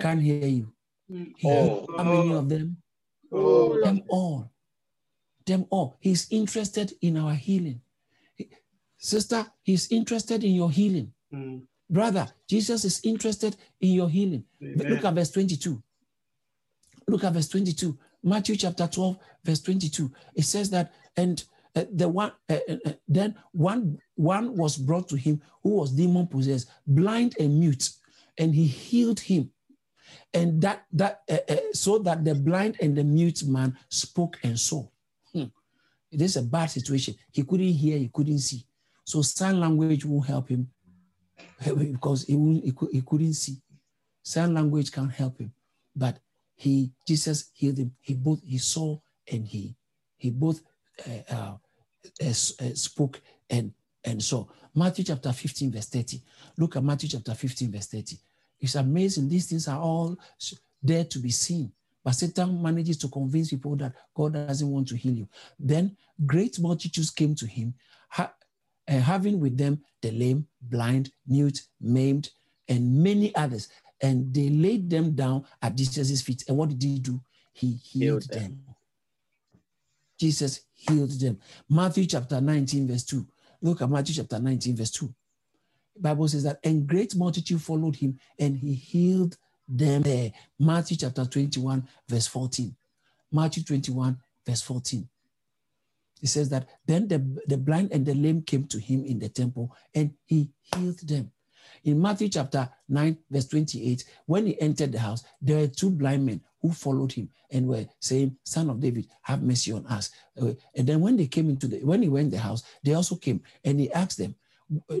Can't 0.00 0.22
hear 0.22 0.46
you. 0.46 0.72
Healed 1.36 1.90
how 1.96 2.04
many 2.04 2.34
of 2.34 2.48
them? 2.48 2.76
Oh. 3.32 3.80
Them 3.82 4.02
all. 4.08 4.50
Them 5.46 5.66
all. 5.70 5.96
He's 6.00 6.26
interested 6.30 6.92
in 7.00 7.16
our 7.16 7.34
healing. 7.34 7.80
Sister, 8.98 9.46
he's 9.62 9.90
interested 9.90 10.44
in 10.44 10.54
your 10.54 10.70
healing. 10.70 11.12
Mm. 11.32 11.62
Brother, 11.88 12.28
Jesus 12.48 12.84
is 12.84 13.00
interested 13.02 13.56
in 13.80 13.92
your 13.92 14.08
healing. 14.08 14.44
Amen. 14.62 14.90
Look 14.90 15.04
at 15.04 15.14
verse 15.14 15.30
22. 15.30 15.82
Look 17.08 17.24
at 17.24 17.32
verse 17.32 17.48
22. 17.48 17.98
Matthew 18.22 18.56
chapter 18.56 18.86
12, 18.86 19.16
verse 19.44 19.60
22. 19.62 20.12
It 20.34 20.44
says 20.44 20.70
that, 20.70 20.92
and 21.16 21.42
uh, 21.74 21.84
the 21.92 22.08
one 22.08 22.32
uh, 22.48 22.58
uh, 22.68 22.76
uh, 22.84 22.92
then 23.08 23.34
one 23.52 23.98
one 24.16 24.56
was 24.56 24.76
brought 24.76 25.08
to 25.08 25.16
him 25.16 25.40
who 25.62 25.70
was 25.70 25.92
demon 25.92 26.26
possessed, 26.26 26.68
blind 26.86 27.36
and 27.38 27.58
mute, 27.58 27.90
and 28.38 28.54
he 28.54 28.66
healed 28.66 29.20
him. 29.20 29.50
And 30.32 30.62
that 30.62 30.86
that 30.92 31.22
uh, 31.28 31.38
uh, 31.48 31.56
so 31.72 31.98
that 31.98 32.24
the 32.24 32.34
blind 32.34 32.76
and 32.80 32.96
the 32.96 33.02
mute 33.02 33.44
man 33.46 33.76
spoke 33.88 34.38
and 34.44 34.58
saw. 34.58 34.86
Hmm. 35.32 35.50
It 36.12 36.22
is 36.22 36.36
a 36.36 36.42
bad 36.42 36.66
situation. 36.66 37.14
He 37.32 37.42
couldn't 37.42 37.72
hear, 37.72 37.98
he 37.98 38.10
couldn't 38.12 38.38
see. 38.38 38.64
So 39.04 39.22
sign 39.22 39.58
language 39.58 40.04
won't 40.04 40.26
help 40.26 40.48
him 40.48 40.70
because 41.64 42.24
he, 42.26 42.36
won't, 42.36 42.64
he, 42.64 42.72
he 42.92 43.02
couldn't 43.02 43.34
see. 43.34 43.56
Sign 44.22 44.54
language 44.54 44.92
can't 44.92 45.10
help 45.10 45.38
him. 45.38 45.52
But 45.96 46.18
he 46.56 46.92
Jesus 47.06 47.50
healed 47.54 47.78
him. 47.78 47.92
He 48.00 48.14
both 48.14 48.40
he 48.44 48.58
saw 48.58 48.98
and 49.30 49.46
he 49.46 49.74
he 50.16 50.30
both 50.30 50.60
uh, 51.08 51.34
uh, 51.34 51.54
uh, 52.22 52.28
uh, 52.28 52.74
spoke 52.74 53.20
and 53.48 53.72
and 54.04 54.22
saw. 54.22 54.44
Matthew 54.74 55.04
chapter 55.04 55.32
15 55.32 55.72
verse 55.72 55.86
30. 55.86 56.20
Look 56.58 56.76
at 56.76 56.84
Matthew 56.84 57.08
chapter 57.08 57.34
15 57.34 57.72
verse 57.72 57.86
30. 57.86 58.16
It's 58.60 58.74
amazing. 58.74 59.28
These 59.28 59.46
things 59.46 59.68
are 59.68 59.80
all 59.80 60.18
there 60.82 61.04
to 61.04 61.18
be 61.18 61.30
seen. 61.30 61.72
But 62.04 62.12
Satan 62.12 62.62
manages 62.62 62.96
to 62.98 63.08
convince 63.08 63.50
people 63.50 63.76
that 63.76 63.92
God 64.14 64.32
doesn't 64.32 64.70
want 64.70 64.88
to 64.88 64.96
heal 64.96 65.12
you. 65.12 65.28
Then 65.58 65.96
great 66.24 66.58
multitudes 66.58 67.10
came 67.10 67.34
to 67.34 67.46
him, 67.46 67.74
ha- 68.08 68.32
uh, 68.88 68.98
having 68.98 69.38
with 69.38 69.56
them 69.56 69.82
the 70.00 70.10
lame, 70.10 70.46
blind, 70.62 71.12
mute, 71.26 71.62
maimed, 71.80 72.30
and 72.68 73.02
many 73.02 73.34
others. 73.34 73.68
And 74.00 74.32
they 74.32 74.48
laid 74.48 74.88
them 74.88 75.12
down 75.14 75.44
at 75.60 75.76
Jesus' 75.76 76.22
feet. 76.22 76.44
And 76.48 76.56
what 76.56 76.70
did 76.70 76.82
he 76.82 76.98
do? 76.98 77.20
He 77.52 77.72
healed, 77.72 78.22
Healed 78.22 78.28
them. 78.30 78.42
them. 78.42 78.64
Jesus 80.18 80.60
healed 80.74 81.10
them. 81.12 81.38
Matthew 81.68 82.06
chapter 82.06 82.40
19, 82.40 82.88
verse 82.88 83.04
2. 83.04 83.26
Look 83.62 83.82
at 83.82 83.90
Matthew 83.90 84.14
chapter 84.14 84.38
19, 84.38 84.76
verse 84.76 84.90
2. 84.90 85.14
Bible 86.00 86.28
says 86.28 86.44
that, 86.44 86.60
and 86.64 86.86
great 86.86 87.16
multitude 87.16 87.62
followed 87.62 87.96
him, 87.96 88.18
and 88.38 88.56
he 88.56 88.74
healed 88.74 89.36
them 89.68 90.02
there. 90.02 90.32
Matthew 90.58 90.96
chapter 90.96 91.24
21, 91.24 91.86
verse 92.08 92.26
14. 92.26 92.74
Matthew 93.32 93.62
21, 93.64 94.18
verse 94.46 94.62
14. 94.62 95.08
It 96.22 96.28
says 96.28 96.48
that 96.50 96.68
then 96.86 97.08
the, 97.08 97.18
the 97.46 97.56
blind 97.56 97.92
and 97.92 98.04
the 98.04 98.14
lame 98.14 98.42
came 98.42 98.64
to 98.68 98.78
him 98.78 99.04
in 99.04 99.18
the 99.18 99.28
temple, 99.28 99.74
and 99.94 100.12
he 100.26 100.50
healed 100.74 100.98
them. 101.00 101.32
In 101.84 102.00
Matthew 102.00 102.28
chapter 102.28 102.68
9, 102.88 103.16
verse 103.30 103.46
28, 103.48 104.04
when 104.26 104.46
he 104.46 104.60
entered 104.60 104.92
the 104.92 104.98
house, 104.98 105.24
there 105.40 105.58
were 105.58 105.66
two 105.68 105.90
blind 105.90 106.26
men 106.26 106.40
who 106.60 106.72
followed 106.72 107.12
him 107.12 107.30
and 107.50 107.66
were 107.66 107.86
saying, 108.00 108.36
Son 108.44 108.68
of 108.70 108.80
David, 108.80 109.06
have 109.22 109.42
mercy 109.42 109.72
on 109.72 109.86
us. 109.86 110.10
Uh, 110.40 110.52
And 110.74 110.86
then 110.86 111.00
when 111.00 111.16
they 111.16 111.26
came 111.26 111.48
into 111.48 111.68
the, 111.68 111.78
when 111.84 112.02
he 112.02 112.08
went 112.08 112.26
in 112.26 112.30
the 112.32 112.38
house, 112.38 112.64
they 112.84 112.94
also 112.94 113.16
came 113.16 113.42
and 113.64 113.80
he 113.80 113.90
asked 113.92 114.18
them, 114.18 114.34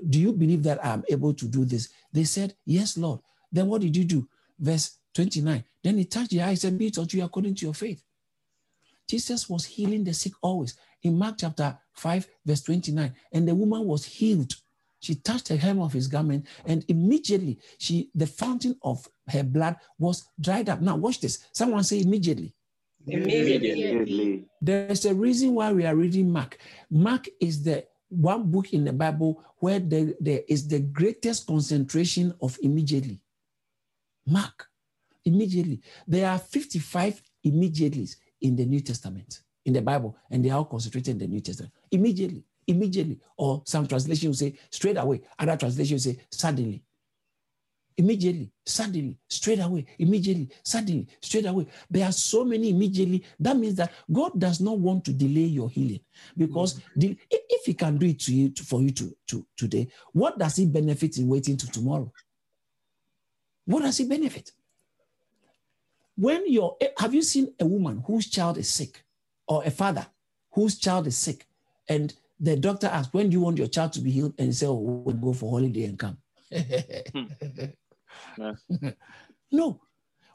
Do 0.08 0.18
you 0.18 0.32
believe 0.32 0.62
that 0.64 0.84
I'm 0.84 1.04
able 1.08 1.34
to 1.34 1.46
do 1.46 1.64
this? 1.64 1.88
They 2.12 2.24
said, 2.24 2.54
Yes, 2.66 2.96
Lord. 2.96 3.20
Then 3.52 3.66
what 3.66 3.80
did 3.80 3.96
you 3.96 4.04
do? 4.04 4.28
Verse 4.58 4.98
29. 5.14 5.64
Then 5.82 5.98
he 5.98 6.04
touched 6.04 6.30
the 6.30 6.42
eyes 6.42 6.64
and 6.64 6.72
said, 6.72 6.78
be 6.78 6.86
it 6.86 6.98
unto 6.98 7.16
you 7.16 7.24
according 7.24 7.54
to 7.56 7.66
your 7.66 7.74
faith. 7.74 8.02
Jesus 9.08 9.48
was 9.48 9.64
healing 9.64 10.04
the 10.04 10.14
sick 10.14 10.32
always. 10.40 10.76
In 11.02 11.18
Mark 11.18 11.36
chapter 11.38 11.76
5, 11.94 12.28
verse 12.46 12.62
29, 12.62 13.12
and 13.32 13.48
the 13.48 13.54
woman 13.54 13.84
was 13.84 14.04
healed. 14.04 14.54
She 15.00 15.14
touched 15.14 15.48
the 15.48 15.56
hem 15.56 15.80
of 15.80 15.92
his 15.92 16.06
garment, 16.06 16.46
and 16.66 16.84
immediately 16.86 17.58
she 17.78 18.10
the 18.14 18.26
fountain 18.26 18.76
of 18.82 19.08
her 19.28 19.42
blood 19.42 19.76
was 19.98 20.24
dried 20.38 20.68
up. 20.68 20.82
Now, 20.82 20.96
watch 20.96 21.20
this. 21.20 21.46
Someone 21.52 21.82
say 21.84 22.02
immediately. 22.02 22.54
Immediately. 23.06 24.44
There's 24.60 25.06
a 25.06 25.14
reason 25.14 25.54
why 25.54 25.72
we 25.72 25.86
are 25.86 25.96
reading 25.96 26.30
Mark. 26.30 26.58
Mark 26.90 27.26
is 27.40 27.62
the 27.62 27.86
one 28.10 28.50
book 28.50 28.72
in 28.72 28.84
the 28.84 28.92
Bible 28.92 29.42
where 29.58 29.78
there, 29.78 30.12
there 30.20 30.40
is 30.48 30.68
the 30.68 30.80
greatest 30.80 31.46
concentration 31.46 32.34
of 32.42 32.58
immediately. 32.62 33.20
Mark, 34.26 34.68
immediately. 35.24 35.80
There 36.06 36.28
are 36.28 36.38
55 36.38 37.22
immediately 37.44 38.08
in 38.40 38.56
the 38.56 38.66
New 38.66 38.80
Testament, 38.80 39.42
in 39.64 39.72
the 39.72 39.82
Bible, 39.82 40.16
and 40.30 40.44
they 40.44 40.50
are 40.50 40.58
all 40.58 40.64
concentrated 40.64 41.12
in 41.12 41.18
the 41.18 41.26
New 41.26 41.40
Testament. 41.40 41.72
Immediately, 41.90 42.44
immediately. 42.66 43.20
Or 43.36 43.62
some 43.66 43.86
translation 43.86 44.28
will 44.28 44.36
say 44.36 44.54
straight 44.70 44.96
away, 44.96 45.22
other 45.38 45.56
translation 45.56 45.94
will 45.94 46.00
say 46.00 46.18
suddenly. 46.30 46.82
Immediately, 47.96 48.50
suddenly, 48.64 49.16
straight 49.28 49.58
away, 49.60 49.84
immediately, 49.98 50.48
suddenly, 50.62 51.06
straight 51.20 51.44
away. 51.46 51.66
There 51.90 52.06
are 52.06 52.12
so 52.12 52.44
many 52.44 52.70
immediately. 52.70 53.22
That 53.38 53.56
means 53.56 53.74
that 53.76 53.92
God 54.10 54.38
does 54.38 54.60
not 54.60 54.78
want 54.78 55.04
to 55.04 55.12
delay 55.12 55.46
your 55.46 55.68
healing 55.68 56.00
because 56.36 56.80
the- 56.96 57.16
if 57.30 57.40
if 57.50 57.66
He 57.66 57.74
can 57.74 57.98
do 57.98 58.06
it 58.06 58.18
to 58.20 58.34
you 58.34 58.50
to- 58.50 58.64
for 58.64 58.80
you 58.80 58.90
to, 58.92 59.14
to 59.28 59.46
today, 59.56 59.88
what 60.12 60.38
does 60.38 60.56
He 60.56 60.66
benefit 60.66 61.18
in 61.18 61.28
waiting 61.28 61.56
to 61.58 61.66
tomorrow? 61.70 62.10
What 63.66 63.82
does 63.82 63.98
He 63.98 64.06
benefit? 64.06 64.52
When 66.16 66.50
you're, 66.50 66.76
eh, 66.80 66.88
have 66.98 67.14
you 67.14 67.22
seen 67.22 67.54
a 67.60 67.66
woman 67.66 68.02
whose 68.06 68.28
child 68.28 68.56
is 68.58 68.68
sick 68.68 69.02
or 69.46 69.64
a 69.64 69.70
father 69.70 70.06
whose 70.52 70.78
child 70.78 71.06
is 71.06 71.16
sick 71.16 71.46
and 71.88 72.14
the 72.38 72.56
doctor 72.56 72.86
asks, 72.86 73.12
when 73.12 73.28
do 73.28 73.34
you 73.34 73.40
want 73.42 73.58
your 73.58 73.66
child 73.68 73.92
to 73.94 74.00
be 74.00 74.10
healed? 74.10 74.34
And 74.38 74.48
you 74.48 74.52
say, 74.52 74.66
oh, 74.66 74.74
we'll 74.74 75.16
go 75.16 75.32
for 75.34 75.50
holiday 75.50 75.84
and 75.84 75.98
come. 75.98 76.18
Yeah. 78.38 78.54
No. 79.52 79.80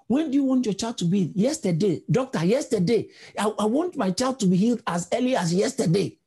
When 0.08 0.30
do 0.30 0.36
you 0.36 0.44
want 0.44 0.66
your 0.66 0.74
child 0.74 0.98
to 1.00 1.06
be? 1.06 1.32
Yesterday. 1.36 2.04
Doctor, 2.12 2.44
yesterday. 2.46 3.08
I, 3.40 3.52
I 3.58 3.66
want 3.66 3.96
my 3.96 4.12
child 4.12 4.40
to 4.42 4.46
be 4.46 4.58
healed 4.58 4.84
as 4.86 5.08
early 5.14 5.36
as 5.36 5.54
yesterday. 5.54 6.20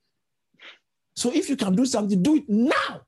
So 1.15 1.31
if 1.33 1.49
you 1.49 1.57
can 1.57 1.75
do 1.75 1.85
something, 1.85 2.23
do 2.23 2.37
it 2.37 2.49
now. 2.49 3.03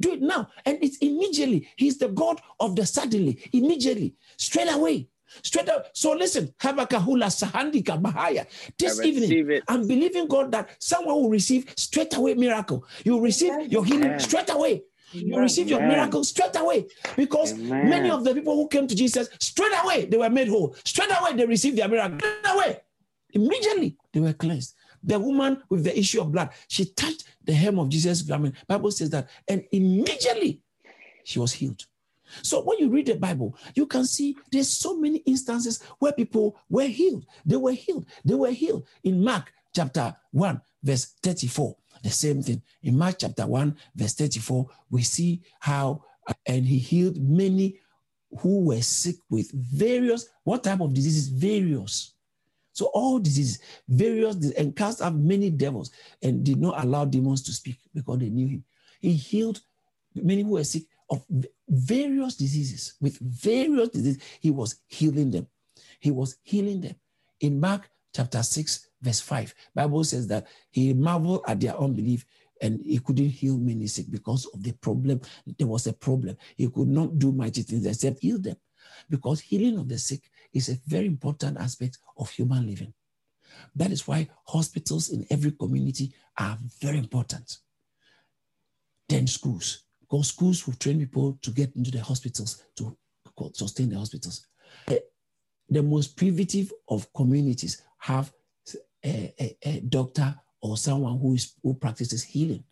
Do 0.00 0.12
it 0.12 0.20
now. 0.20 0.48
And 0.66 0.78
it's 0.82 0.98
immediately. 0.98 1.68
He's 1.76 1.98
the 1.98 2.08
God 2.08 2.40
of 2.60 2.76
the 2.76 2.84
suddenly, 2.86 3.38
immediately, 3.52 4.14
straight 4.36 4.72
away. 4.72 5.08
Straight 5.42 5.68
up. 5.68 5.90
So 5.94 6.12
listen, 6.12 6.54
Habakahula 6.58 7.26
Sahandika 7.28 8.00
Bahaya. 8.00 8.46
This 8.78 8.98
I 8.98 9.04
evening, 9.04 9.50
it. 9.50 9.64
I'm 9.68 9.86
believing 9.86 10.26
God 10.26 10.52
that 10.52 10.70
someone 10.78 11.16
will 11.16 11.30
receive 11.30 11.72
straight 11.76 12.16
away 12.16 12.34
miracle. 12.34 12.84
You 13.04 13.14
will 13.14 13.20
receive 13.20 13.52
your 13.70 13.84
healing 13.84 14.18
straight 14.18 14.50
away. 14.50 14.84
You 15.12 15.38
receive 15.38 15.68
your 15.68 15.80
miracle 15.80 16.22
straight 16.24 16.56
away 16.56 16.86
because 17.16 17.52
Amen. 17.52 17.88
many 17.88 18.10
of 18.10 18.24
the 18.24 18.34
people 18.34 18.54
who 18.54 18.68
came 18.68 18.86
to 18.86 18.94
Jesus 18.94 19.28
straight 19.40 19.72
away 19.82 20.04
they 20.04 20.16
were 20.16 20.30
made 20.30 20.48
whole. 20.48 20.74
Straight 20.84 21.10
away 21.10 21.34
they 21.34 21.46
received 21.46 21.78
their 21.78 21.88
miracle. 21.88 22.18
Straight 22.18 22.54
away, 22.54 22.80
immediately 23.30 23.96
they 24.12 24.20
were 24.20 24.32
cleansed. 24.32 24.74
The 25.02 25.18
woman 25.18 25.62
with 25.68 25.84
the 25.84 25.98
issue 25.98 26.20
of 26.20 26.32
blood, 26.32 26.50
she 26.66 26.86
touched 26.86 27.24
the 27.44 27.52
hem 27.52 27.78
of 27.78 27.88
Jesus' 27.88 28.22
garment. 28.22 28.56
Bible 28.66 28.90
says 28.90 29.10
that, 29.10 29.28
and 29.46 29.64
immediately 29.72 30.60
she 31.24 31.38
was 31.38 31.52
healed. 31.52 31.86
So 32.42 32.62
when 32.62 32.78
you 32.78 32.90
read 32.90 33.06
the 33.06 33.16
Bible, 33.16 33.56
you 33.74 33.86
can 33.86 34.04
see 34.04 34.36
there's 34.50 34.68
so 34.68 34.98
many 34.98 35.18
instances 35.18 35.82
where 35.98 36.12
people 36.12 36.56
were 36.68 36.86
healed. 36.86 37.24
They 37.46 37.56
were 37.56 37.72
healed. 37.72 38.06
They 38.24 38.34
were 38.34 38.50
healed. 38.50 38.86
In 39.02 39.22
Mark 39.24 39.52
chapter 39.74 40.14
1, 40.32 40.60
verse 40.82 41.14
34, 41.22 41.76
the 42.02 42.10
same 42.10 42.42
thing. 42.42 42.62
In 42.82 42.96
Mark 42.96 43.16
chapter 43.18 43.46
1, 43.46 43.76
verse 43.94 44.14
34, 44.14 44.68
we 44.90 45.02
see 45.02 45.42
how, 45.60 46.04
uh, 46.26 46.34
and 46.46 46.64
he 46.64 46.78
healed 46.78 47.16
many 47.18 47.80
who 48.40 48.60
were 48.66 48.82
sick 48.82 49.16
with 49.30 49.50
various, 49.52 50.28
what 50.44 50.64
type 50.64 50.80
of 50.80 50.92
diseases? 50.92 51.28
Various. 51.28 52.14
So 52.72 52.86
all 52.94 53.18
diseases, 53.18 53.58
various, 53.88 54.52
and 54.52 54.76
cast 54.76 55.02
out 55.02 55.14
many 55.14 55.50
devils 55.50 55.90
and 56.22 56.44
did 56.44 56.60
not 56.60 56.82
allow 56.84 57.04
demons 57.04 57.42
to 57.42 57.52
speak 57.52 57.78
because 57.94 58.18
they 58.18 58.28
knew 58.28 58.46
him. 58.46 58.64
He 59.00 59.14
healed 59.14 59.60
many 60.14 60.42
who 60.42 60.50
were 60.50 60.64
sick 60.64 60.84
of 61.10 61.24
various 61.68 62.36
diseases. 62.36 62.94
With 63.00 63.18
various 63.18 63.88
diseases, 63.88 64.22
he 64.40 64.50
was 64.50 64.76
healing 64.86 65.30
them. 65.30 65.46
He 65.98 66.10
was 66.10 66.36
healing 66.42 66.80
them. 66.80 66.94
In 67.40 67.58
Mark 67.58 67.90
chapter 68.14 68.42
6, 68.42 68.87
verse 69.00 69.20
5, 69.20 69.54
Bible 69.74 70.04
says 70.04 70.26
that 70.28 70.46
he 70.70 70.92
marveled 70.92 71.42
at 71.46 71.60
their 71.60 71.76
unbelief 71.76 72.24
and 72.60 72.80
he 72.84 72.98
couldn't 72.98 73.28
heal 73.28 73.56
many 73.56 73.86
sick 73.86 74.06
because 74.10 74.46
of 74.46 74.62
the 74.62 74.72
problem. 74.72 75.20
There 75.58 75.66
was 75.66 75.86
a 75.86 75.92
problem. 75.92 76.36
He 76.56 76.68
could 76.68 76.88
not 76.88 77.18
do 77.18 77.32
mighty 77.32 77.62
things 77.62 77.86
except 77.86 78.20
heal 78.20 78.40
them 78.40 78.56
because 79.08 79.40
healing 79.40 79.78
of 79.78 79.88
the 79.88 79.98
sick 79.98 80.22
is 80.52 80.68
a 80.68 80.78
very 80.86 81.06
important 81.06 81.58
aspect 81.58 81.98
of 82.16 82.30
human 82.30 82.66
living. 82.66 82.92
That 83.74 83.92
is 83.92 84.06
why 84.06 84.28
hospitals 84.44 85.10
in 85.10 85.24
every 85.30 85.52
community 85.52 86.12
are 86.36 86.58
very 86.80 86.98
important. 86.98 87.58
Then 89.08 89.26
schools, 89.26 89.84
because 90.00 90.28
schools 90.28 90.66
will 90.66 90.74
train 90.74 90.98
people 90.98 91.38
to 91.42 91.50
get 91.50 91.74
into 91.76 91.90
the 91.90 92.00
hospitals 92.00 92.62
to 92.76 92.96
sustain 93.52 93.90
the 93.90 93.98
hospitals. 93.98 94.46
The 95.70 95.82
most 95.82 96.16
primitive 96.16 96.72
of 96.88 97.12
communities 97.12 97.82
have 97.98 98.32
a, 99.08 99.34
a, 99.40 99.56
a 99.62 99.80
doctor 99.80 100.34
or 100.60 100.76
someone 100.76 101.18
who 101.18 101.34
is 101.34 101.54
who 101.62 101.74
practices 101.74 102.22
healing. 102.22 102.64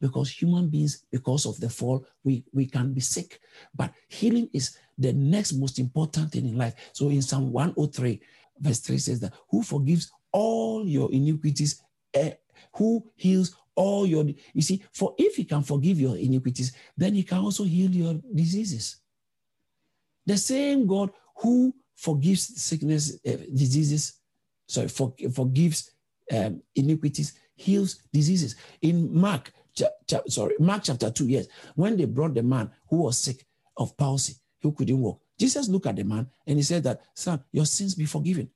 Because 0.00 0.30
human 0.30 0.68
beings 0.68 1.04
because 1.10 1.44
of 1.44 1.60
the 1.60 1.68
fall 1.68 2.06
we 2.24 2.44
we 2.52 2.66
can 2.66 2.92
be 2.92 3.00
sick. 3.00 3.40
But 3.74 3.92
healing 4.08 4.48
is 4.52 4.78
the 4.96 5.12
next 5.12 5.52
most 5.52 5.78
important 5.78 6.32
thing 6.32 6.46
in 6.46 6.56
life. 6.56 6.74
So 6.92 7.08
in 7.08 7.22
psalm 7.22 7.52
103 7.52 8.20
verse 8.58 8.80
3 8.80 8.98
says 8.98 9.20
that 9.20 9.34
who 9.48 9.62
forgives 9.62 10.10
all 10.32 10.86
your 10.86 11.12
iniquities 11.12 11.82
eh, 12.14 12.32
who 12.74 13.04
heals 13.16 13.56
all 13.74 14.06
your 14.06 14.24
you 14.52 14.62
see 14.62 14.82
for 14.92 15.14
if 15.18 15.36
he 15.36 15.44
can 15.44 15.62
forgive 15.62 15.98
your 15.98 16.16
iniquities 16.16 16.72
then 16.96 17.14
he 17.14 17.22
can 17.22 17.38
also 17.38 17.64
heal 17.64 17.90
your 17.90 18.14
diseases. 18.34 18.96
The 20.26 20.36
same 20.36 20.86
god 20.86 21.10
who 21.36 21.74
forgives 21.94 22.60
sickness 22.62 23.18
uh, 23.26 23.36
diseases 23.54 24.19
sorry 24.70 24.88
for, 24.88 25.12
forgives 25.34 25.90
um, 26.32 26.62
iniquities, 26.74 27.34
heals 27.54 27.96
diseases. 28.12 28.56
In 28.82 29.12
Mark, 29.12 29.52
cha- 29.74 29.86
cha- 30.06 30.22
sorry, 30.28 30.54
Mark 30.58 30.84
chapter 30.84 31.10
2, 31.10 31.26
yes, 31.26 31.46
when 31.74 31.96
they 31.96 32.04
brought 32.04 32.34
the 32.34 32.42
man 32.42 32.70
who 32.88 32.98
was 33.02 33.18
sick 33.18 33.44
of 33.76 33.96
palsy, 33.96 34.34
who 34.62 34.72
couldn't 34.72 35.00
walk, 35.00 35.20
Jesus 35.38 35.68
looked 35.68 35.86
at 35.86 35.96
the 35.96 36.04
man 36.04 36.28
and 36.46 36.58
he 36.58 36.62
said 36.62 36.84
that, 36.84 37.00
son, 37.14 37.42
your 37.50 37.66
sins 37.66 37.94
be 37.94 38.04
forgiven. 38.04 38.48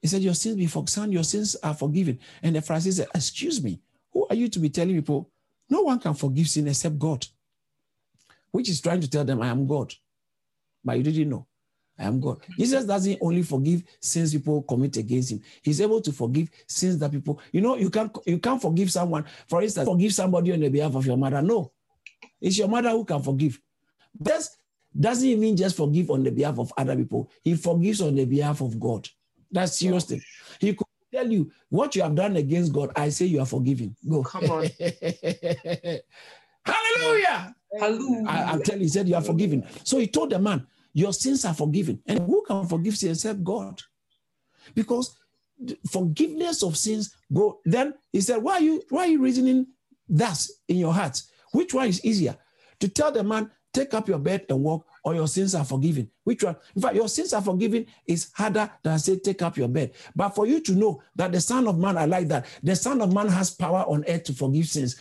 He 0.00 0.08
said, 0.08 0.22
your 0.22 0.34
sins 0.34 0.56
be 0.56 0.66
forgiven. 0.66 0.86
Son, 0.88 1.12
your 1.12 1.22
sins 1.24 1.54
are 1.62 1.74
forgiven. 1.74 2.18
And 2.42 2.56
the 2.56 2.60
Pharisee 2.60 2.92
said, 2.92 3.08
excuse 3.14 3.62
me, 3.62 3.80
who 4.12 4.26
are 4.28 4.34
you 4.34 4.48
to 4.48 4.58
be 4.58 4.70
telling 4.70 4.96
people? 4.96 5.30
No 5.70 5.82
one 5.82 6.00
can 6.00 6.14
forgive 6.14 6.48
sin 6.48 6.66
except 6.66 6.98
God, 6.98 7.24
which 8.50 8.68
is 8.68 8.80
trying 8.80 9.00
to 9.00 9.08
tell 9.08 9.24
them, 9.24 9.40
I 9.40 9.48
am 9.48 9.66
God. 9.66 9.94
But 10.84 10.96
you 10.96 11.04
didn't 11.04 11.28
know. 11.28 11.46
I 12.02 12.06
am 12.06 12.20
God. 12.20 12.40
Jesus 12.58 12.84
doesn't 12.84 13.18
only 13.20 13.42
forgive 13.42 13.84
sins 14.00 14.32
people 14.32 14.62
commit 14.62 14.96
against 14.96 15.30
him. 15.30 15.40
He's 15.62 15.80
able 15.80 16.00
to 16.00 16.12
forgive 16.12 16.50
sins 16.66 16.98
that 16.98 17.12
people, 17.12 17.40
you 17.52 17.60
know, 17.60 17.76
you 17.76 17.90
can't 17.90 18.16
you 18.26 18.38
can't 18.38 18.60
forgive 18.60 18.90
someone. 18.90 19.24
For 19.46 19.62
instance, 19.62 19.88
forgive 19.88 20.12
somebody 20.12 20.52
on 20.52 20.60
the 20.60 20.68
behalf 20.68 20.96
of 20.96 21.06
your 21.06 21.16
mother. 21.16 21.40
No, 21.40 21.70
it's 22.40 22.58
your 22.58 22.66
mother 22.68 22.90
who 22.90 23.04
can 23.04 23.22
forgive. 23.22 23.60
This 24.18 24.56
doesn't 24.98 25.38
mean 25.40 25.56
just 25.56 25.76
forgive 25.76 26.10
on 26.10 26.24
the 26.24 26.32
behalf 26.32 26.58
of 26.58 26.72
other 26.76 26.96
people. 26.96 27.30
He 27.42 27.54
forgives 27.54 28.00
on 28.00 28.16
the 28.16 28.24
behalf 28.24 28.60
of 28.60 28.80
God. 28.80 29.08
That's 29.50 29.78
serious 29.78 30.04
thing. 30.04 30.22
He 30.58 30.74
could 30.74 30.86
tell 31.14 31.30
you 31.30 31.52
what 31.68 31.94
you 31.94 32.02
have 32.02 32.16
done 32.16 32.36
against 32.36 32.72
God. 32.72 32.90
I 32.96 33.10
say 33.10 33.26
you 33.26 33.38
are 33.40 33.46
forgiven. 33.46 33.94
Go. 34.08 34.24
Come 34.24 34.50
on. 34.50 34.66
Hallelujah. 36.64 37.54
Hallelujah. 37.78 38.24
I, 38.26 38.52
am 38.52 38.62
telling 38.62 38.80
you, 38.80 38.86
he 38.86 38.88
said 38.88 39.08
you 39.08 39.14
are 39.14 39.22
forgiven. 39.22 39.66
So 39.84 39.98
he 39.98 40.06
told 40.06 40.30
the 40.30 40.38
man, 40.38 40.66
your 40.92 41.12
sins 41.12 41.44
are 41.44 41.54
forgiven. 41.54 42.00
And 42.06 42.20
who 42.20 42.44
can 42.46 42.66
forgive 42.66 42.96
sins 42.96 43.24
except 43.24 43.42
God? 43.44 43.80
Because 44.74 45.16
forgiveness 45.90 46.62
of 46.62 46.76
sins 46.76 47.14
go. 47.32 47.60
Then 47.64 47.94
he 48.12 48.20
said, 48.20 48.38
Why 48.38 48.54
are 48.54 48.60
you 48.60 48.82
why 48.88 49.02
are 49.02 49.08
you 49.08 49.22
reasoning 49.22 49.66
thus 50.08 50.50
in 50.68 50.76
your 50.76 50.92
heart? 50.92 51.22
Which 51.52 51.74
one 51.74 51.88
is 51.88 52.04
easier? 52.04 52.36
To 52.80 52.88
tell 52.88 53.12
the 53.12 53.22
man, 53.22 53.50
take 53.72 53.94
up 53.94 54.08
your 54.08 54.18
bed 54.18 54.46
and 54.48 54.62
walk, 54.62 54.86
or 55.04 55.14
your 55.14 55.28
sins 55.28 55.54
are 55.54 55.64
forgiven. 55.64 56.10
Which 56.24 56.42
one? 56.42 56.56
In 56.74 56.82
fact, 56.82 56.94
your 56.94 57.08
sins 57.08 57.32
are 57.32 57.42
forgiven 57.42 57.86
is 58.06 58.30
harder 58.34 58.70
than 58.82 58.98
say, 58.98 59.18
take 59.18 59.42
up 59.42 59.56
your 59.56 59.68
bed. 59.68 59.92
But 60.14 60.30
for 60.30 60.46
you 60.46 60.60
to 60.60 60.72
know 60.72 61.02
that 61.16 61.32
the 61.32 61.40
Son 61.40 61.66
of 61.66 61.78
Man, 61.78 61.96
I 61.98 62.04
like 62.04 62.28
that. 62.28 62.46
The 62.62 62.76
Son 62.76 63.00
of 63.00 63.12
Man 63.12 63.28
has 63.28 63.50
power 63.50 63.84
on 63.88 64.04
earth 64.08 64.24
to 64.24 64.32
forgive 64.32 64.66
sins. 64.66 64.96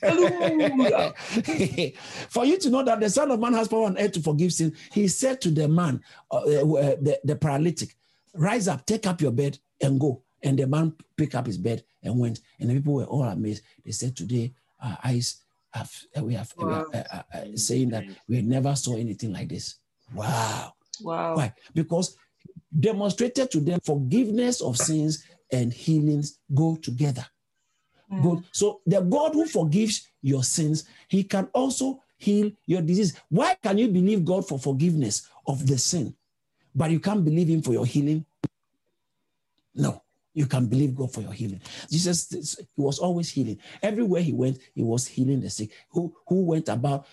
Hallelujah. 0.00 1.14
For 2.28 2.44
you 2.44 2.58
to 2.58 2.70
know 2.70 2.82
that 2.84 3.00
the 3.00 3.10
Son 3.10 3.30
of 3.30 3.40
Man 3.40 3.54
has 3.54 3.68
power 3.68 3.84
on 3.84 3.98
earth 3.98 4.12
to 4.12 4.20
forgive 4.20 4.52
sin, 4.52 4.74
he 4.92 5.08
said 5.08 5.40
to 5.42 5.50
the 5.50 5.68
man, 5.68 6.02
uh, 6.30 6.38
uh, 6.38 6.96
the, 7.00 7.18
the 7.24 7.36
paralytic, 7.36 7.94
Rise 8.36 8.66
up, 8.66 8.84
take 8.84 9.06
up 9.06 9.20
your 9.20 9.30
bed 9.30 9.58
and 9.80 10.00
go. 10.00 10.22
And 10.42 10.58
the 10.58 10.66
man 10.66 10.94
picked 11.16 11.34
up 11.34 11.46
his 11.46 11.56
bed 11.56 11.84
and 12.02 12.18
went. 12.18 12.40
And 12.58 12.68
the 12.68 12.74
people 12.74 12.94
were 12.94 13.04
all 13.04 13.22
amazed. 13.22 13.62
They 13.84 13.92
said, 13.92 14.16
Today, 14.16 14.52
our 14.82 14.98
eyes 15.04 15.42
have, 15.72 15.92
uh, 16.16 16.24
we 16.24 16.34
have, 16.34 16.52
wow. 16.56 16.66
we 16.66 16.74
are, 16.74 16.86
uh, 16.92 17.04
uh, 17.12 17.22
uh, 17.32 17.56
saying 17.56 17.90
that 17.90 18.04
we 18.28 18.42
never 18.42 18.74
saw 18.74 18.96
anything 18.96 19.32
like 19.32 19.48
this. 19.48 19.76
Wow. 20.12 20.74
Wow. 21.00 21.36
Why? 21.36 21.52
Because 21.72 22.16
demonstrated 22.78 23.50
to 23.52 23.60
them 23.60 23.80
forgiveness 23.84 24.60
of 24.60 24.76
sins 24.76 25.24
and 25.52 25.72
healings 25.72 26.38
go 26.54 26.76
together. 26.76 27.24
Mm. 28.12 28.22
Good. 28.22 28.44
So 28.52 28.80
the 28.86 29.00
God 29.00 29.34
who 29.34 29.46
forgives 29.46 30.08
your 30.22 30.44
sins, 30.44 30.84
he 31.08 31.24
can 31.24 31.48
also 31.52 32.02
heal 32.16 32.50
your 32.66 32.82
disease. 32.82 33.14
Why 33.28 33.56
can 33.62 33.78
you 33.78 33.88
believe 33.88 34.24
God 34.24 34.46
for 34.46 34.58
forgiveness 34.58 35.28
of 35.46 35.66
the 35.66 35.78
sin, 35.78 36.14
but 36.74 36.90
you 36.90 37.00
can't 37.00 37.24
believe 37.24 37.48
him 37.48 37.62
for 37.62 37.72
your 37.72 37.86
healing? 37.86 38.24
No. 39.74 40.04
You 40.36 40.46
can 40.46 40.66
believe 40.66 40.96
God 40.96 41.12
for 41.12 41.20
your 41.20 41.32
healing. 41.32 41.60
Jesus, 41.88 42.56
he 42.58 42.82
was 42.82 42.98
always 42.98 43.30
healing. 43.30 43.58
Everywhere 43.80 44.20
he 44.20 44.32
went, 44.32 44.58
he 44.74 44.82
was 44.82 45.06
healing 45.06 45.40
the 45.40 45.48
sick. 45.48 45.70
Who, 45.90 46.12
who 46.26 46.42
went 46.42 46.68
about 46.68 47.06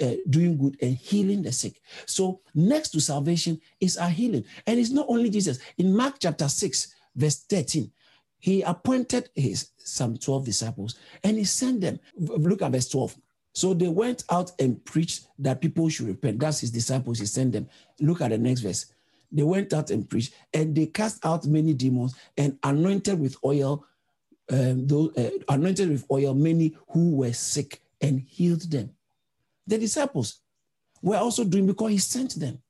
uh, 0.00 0.12
doing 0.30 0.56
good 0.56 0.76
and 0.80 0.96
healing 0.96 1.42
the 1.42 1.50
sick. 1.50 1.80
So 2.06 2.40
next 2.54 2.90
to 2.90 3.00
salvation 3.00 3.60
is 3.80 3.96
our 3.96 4.08
healing. 4.08 4.44
And 4.64 4.78
it's 4.78 4.90
not 4.90 5.06
only 5.08 5.28
Jesus. 5.28 5.58
In 5.76 5.94
Mark 5.94 6.16
chapter 6.20 6.48
6, 6.48 6.94
verse 7.16 7.40
13, 7.50 7.90
he 8.38 8.62
appointed 8.62 9.30
his 9.34 9.70
some 9.78 10.16
12 10.16 10.44
disciples 10.44 10.96
and 11.24 11.36
he 11.36 11.44
sent 11.44 11.80
them. 11.80 11.98
Look 12.16 12.62
at 12.62 12.72
verse 12.72 12.88
12. 12.88 13.16
So 13.52 13.74
they 13.74 13.88
went 13.88 14.24
out 14.30 14.52
and 14.60 14.84
preached 14.84 15.26
that 15.40 15.60
people 15.60 15.88
should 15.88 16.06
repent. 16.06 16.38
That's 16.38 16.60
his 16.60 16.70
disciples. 16.70 17.18
He 17.18 17.26
sent 17.26 17.52
them. 17.52 17.68
Look 18.00 18.20
at 18.20 18.30
the 18.30 18.38
next 18.38 18.60
verse. 18.60 18.86
They 19.32 19.42
went 19.42 19.72
out 19.74 19.90
and 19.90 20.08
preached, 20.08 20.32
and 20.54 20.74
they 20.74 20.86
cast 20.86 21.24
out 21.24 21.44
many 21.44 21.74
demons 21.74 22.14
and 22.36 22.58
anointed 22.62 23.18
with 23.20 23.36
oil, 23.44 23.84
um, 24.50 24.86
those, 24.86 25.14
uh, 25.18 25.30
anointed 25.50 25.90
with 25.90 26.06
oil 26.10 26.34
many 26.34 26.76
who 26.90 27.16
were 27.16 27.32
sick 27.32 27.82
and 28.00 28.20
healed 28.20 28.70
them. 28.70 28.90
The 29.66 29.76
disciples 29.76 30.40
were 31.02 31.16
also 31.16 31.44
doing 31.44 31.66
because 31.66 31.90
he 31.90 31.98
sent 31.98 32.40
them. 32.40 32.62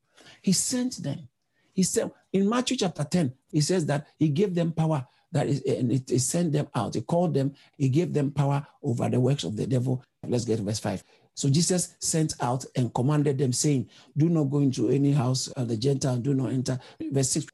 He 0.42 0.52
sent 0.52 1.02
them. 1.02 1.28
He 1.72 1.84
said 1.84 2.10
in 2.32 2.48
Matthew 2.48 2.76
chapter 2.76 3.04
10, 3.04 3.32
he 3.52 3.60
says 3.60 3.86
that 3.86 4.06
he 4.18 4.28
gave 4.28 4.54
them 4.54 4.72
power 4.72 5.06
that 5.32 5.46
is, 5.46 5.62
and 5.62 5.92
it, 5.92 6.10
it 6.10 6.20
sent 6.20 6.52
them 6.52 6.68
out. 6.74 6.94
He 6.94 7.00
called 7.02 7.34
them, 7.34 7.54
he 7.76 7.88
gave 7.88 8.12
them 8.12 8.30
power 8.30 8.66
over 8.82 9.08
the 9.08 9.20
works 9.20 9.44
of 9.44 9.56
the 9.56 9.66
devil. 9.66 10.02
Let's 10.26 10.44
get 10.44 10.60
verse 10.60 10.78
5. 10.78 11.04
So 11.34 11.48
Jesus 11.48 11.94
sent 12.00 12.34
out 12.40 12.64
and 12.74 12.92
commanded 12.92 13.38
them, 13.38 13.52
saying, 13.52 13.88
Do 14.16 14.28
not 14.28 14.44
go 14.44 14.58
into 14.58 14.88
any 14.88 15.12
house 15.12 15.48
of 15.48 15.68
the 15.68 15.76
Gentile, 15.76 16.16
do 16.16 16.34
not 16.34 16.52
enter. 16.52 16.80
Verse 17.00 17.30
6. 17.30 17.46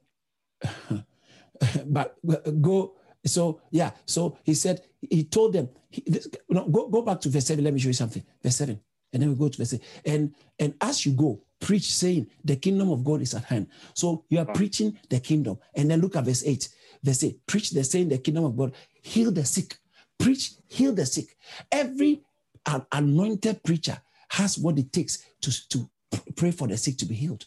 but 1.85 2.15
uh, 2.27 2.51
go. 2.61 2.95
So, 3.25 3.61
yeah. 3.71 3.91
So 4.05 4.37
he 4.43 4.53
said, 4.53 4.81
He 5.01 5.23
told 5.23 5.53
them, 5.53 5.69
he, 5.89 6.03
no, 6.49 6.67
go, 6.67 6.87
go 6.87 7.01
back 7.01 7.21
to 7.21 7.29
verse 7.29 7.45
7. 7.45 7.63
Let 7.63 7.73
me 7.73 7.79
show 7.79 7.89
you 7.89 7.93
something. 7.93 8.23
Verse 8.41 8.55
7. 8.55 8.79
And 9.13 9.21
then 9.21 9.29
we 9.29 9.35
go 9.35 9.49
to 9.49 9.57
verse 9.57 9.73
8. 9.73 9.81
And, 10.05 10.35
and 10.59 10.73
as 10.81 11.05
you 11.05 11.13
go, 11.13 11.41
preach, 11.59 11.93
saying, 11.93 12.27
The 12.43 12.55
kingdom 12.55 12.89
of 12.89 13.03
God 13.03 13.21
is 13.21 13.33
at 13.33 13.43
hand. 13.45 13.67
So 13.93 14.25
you 14.29 14.39
are 14.39 14.45
preaching 14.45 14.97
the 15.09 15.19
kingdom. 15.19 15.59
And 15.75 15.91
then 15.91 16.01
look 16.01 16.15
at 16.15 16.25
verse 16.25 16.43
8. 16.45 16.67
They 17.05 17.13
say, 17.13 17.37
preach 17.45 17.69
the 17.69 17.83
saying 17.83 18.09
the 18.09 18.17
kingdom 18.17 18.45
of 18.45 18.57
God, 18.57 18.73
heal 19.01 19.31
the 19.31 19.45
sick, 19.45 19.77
preach, 20.17 20.53
heal 20.67 20.91
the 20.91 21.05
sick. 21.05 21.37
Every 21.71 22.23
an 22.65 22.83
anointed 22.91 23.63
preacher 23.63 24.01
has 24.29 24.57
what 24.57 24.79
it 24.79 24.91
takes 24.91 25.23
to, 25.41 25.69
to 25.69 25.89
pray 26.35 26.49
for 26.49 26.67
the 26.67 26.77
sick 26.77 26.97
to 26.97 27.05
be 27.05 27.13
healed. 27.13 27.45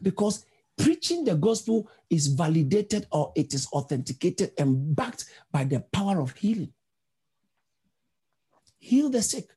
Because 0.00 0.46
preaching 0.78 1.24
the 1.24 1.34
gospel 1.34 1.90
is 2.08 2.28
validated 2.28 3.08
or 3.10 3.32
it 3.34 3.52
is 3.52 3.66
authenticated 3.72 4.52
and 4.58 4.94
backed 4.94 5.24
by 5.50 5.64
the 5.64 5.80
power 5.80 6.20
of 6.20 6.36
healing. 6.36 6.72
Heal 8.78 9.10
the 9.10 9.22
sick. 9.22 9.48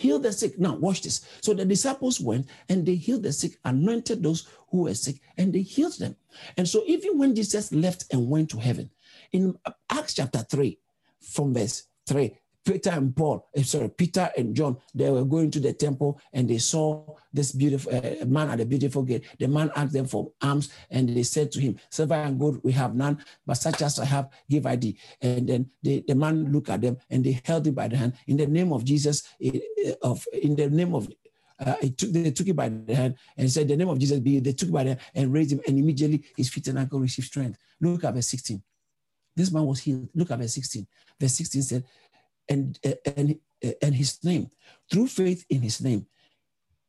Heal 0.00 0.18
the 0.18 0.32
sick. 0.32 0.58
Now, 0.58 0.76
watch 0.76 1.02
this. 1.02 1.26
So 1.42 1.52
the 1.52 1.66
disciples 1.66 2.22
went 2.22 2.46
and 2.70 2.86
they 2.86 2.94
healed 2.94 3.22
the 3.22 3.34
sick, 3.34 3.58
anointed 3.66 4.22
those 4.22 4.48
who 4.70 4.84
were 4.84 4.94
sick, 4.94 5.20
and 5.36 5.52
they 5.52 5.60
healed 5.60 5.98
them. 5.98 6.16
And 6.56 6.66
so, 6.66 6.82
even 6.86 7.18
when 7.18 7.34
Jesus 7.34 7.70
left 7.70 8.06
and 8.10 8.30
went 8.30 8.48
to 8.50 8.58
heaven, 8.58 8.88
in 9.32 9.58
Acts 9.90 10.14
chapter 10.14 10.38
3, 10.38 10.78
from 11.20 11.52
verse 11.52 11.82
3, 12.06 12.34
Peter 12.64 12.90
and 12.90 13.14
Paul, 13.16 13.48
eh, 13.54 13.62
sorry, 13.62 13.88
Peter 13.88 14.30
and 14.36 14.54
John, 14.54 14.76
they 14.94 15.10
were 15.10 15.24
going 15.24 15.50
to 15.50 15.60
the 15.60 15.72
temple 15.72 16.20
and 16.32 16.48
they 16.48 16.58
saw 16.58 17.04
this 17.32 17.52
beautiful 17.52 17.94
uh, 17.94 18.24
man 18.26 18.50
at 18.50 18.58
the 18.58 18.66
beautiful 18.66 19.02
gate. 19.02 19.24
The 19.38 19.48
man 19.48 19.70
asked 19.74 19.92
them 19.92 20.06
for 20.06 20.32
alms 20.42 20.70
and 20.90 21.08
they 21.08 21.22
said 21.22 21.50
to 21.52 21.60
him, 21.60 21.76
Silver 21.90 22.14
and 22.14 22.38
gold 22.38 22.60
we 22.62 22.72
have 22.72 22.94
none, 22.94 23.24
but 23.46 23.54
such 23.54 23.80
as 23.82 23.98
I 23.98 24.04
have, 24.04 24.28
give 24.48 24.66
I 24.66 24.76
thee. 24.76 24.98
And 25.22 25.48
then 25.48 25.70
the, 25.82 26.04
the 26.06 26.14
man 26.14 26.52
looked 26.52 26.68
at 26.68 26.82
them 26.82 26.98
and 27.08 27.24
they 27.24 27.40
held 27.44 27.66
him 27.66 27.74
by 27.74 27.88
the 27.88 27.96
hand 27.96 28.14
in 28.26 28.36
the 28.36 28.46
name 28.46 28.72
of 28.72 28.84
Jesus, 28.84 29.22
uh, 29.44 29.92
of 30.02 30.24
in 30.32 30.54
the 30.54 30.68
name 30.68 30.94
of 30.94 31.08
uh, 31.60 31.74
took, 31.96 32.10
they 32.10 32.30
took 32.30 32.48
it 32.48 32.56
by 32.56 32.68
the 32.68 32.94
hand 32.94 33.14
and 33.36 33.50
said, 33.50 33.68
The 33.68 33.76
name 33.76 33.88
of 33.88 33.98
Jesus 33.98 34.18
be. 34.18 34.40
They 34.40 34.52
took 34.52 34.70
it 34.70 34.72
by 34.72 34.84
the 34.84 34.90
hand 34.90 35.00
and 35.14 35.32
raised 35.32 35.52
him, 35.52 35.60
and 35.66 35.78
immediately 35.78 36.24
his 36.36 36.48
feet 36.48 36.68
and 36.68 36.78
ankle 36.78 37.00
received 37.00 37.28
strength. 37.28 37.58
Look 37.80 38.04
at 38.04 38.14
verse 38.14 38.28
16. 38.28 38.62
This 39.36 39.52
man 39.52 39.66
was 39.66 39.80
healed. 39.80 40.08
Look 40.14 40.30
at 40.30 40.38
verse 40.38 40.54
16. 40.54 40.86
Verse 41.18 41.34
16 41.34 41.62
said, 41.62 41.84
and, 42.50 42.78
and, 43.16 43.38
and 43.80 43.94
his 43.94 44.22
name, 44.22 44.50
through 44.90 45.06
faith 45.06 45.44
in 45.48 45.62
his 45.62 45.80
name, 45.80 46.06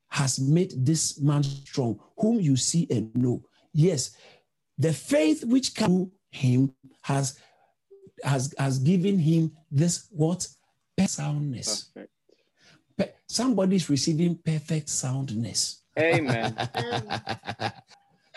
has 0.10 0.40
made 0.40 0.74
this 0.86 1.22
man 1.22 1.44
strong, 1.44 1.98
whom 2.18 2.40
you 2.40 2.58
see 2.58 2.88
and 2.90 3.16
know. 3.16 3.42
Yes, 3.74 4.18
the 4.78 4.92
faith 4.92 5.46
which 5.46 5.74
came 5.74 6.12
him 6.32 6.74
has, 7.04 7.40
has, 8.24 8.54
has 8.58 8.80
given 8.80 9.18
him 9.18 9.52
this 9.72 10.08
what? 10.12 10.48
Soundness. 11.00 11.90
Perfect. 11.94 12.12
Somebody's 13.28 13.90
receiving 13.90 14.36
perfect 14.36 14.90
soundness. 14.90 15.84
Amen. 15.98 16.54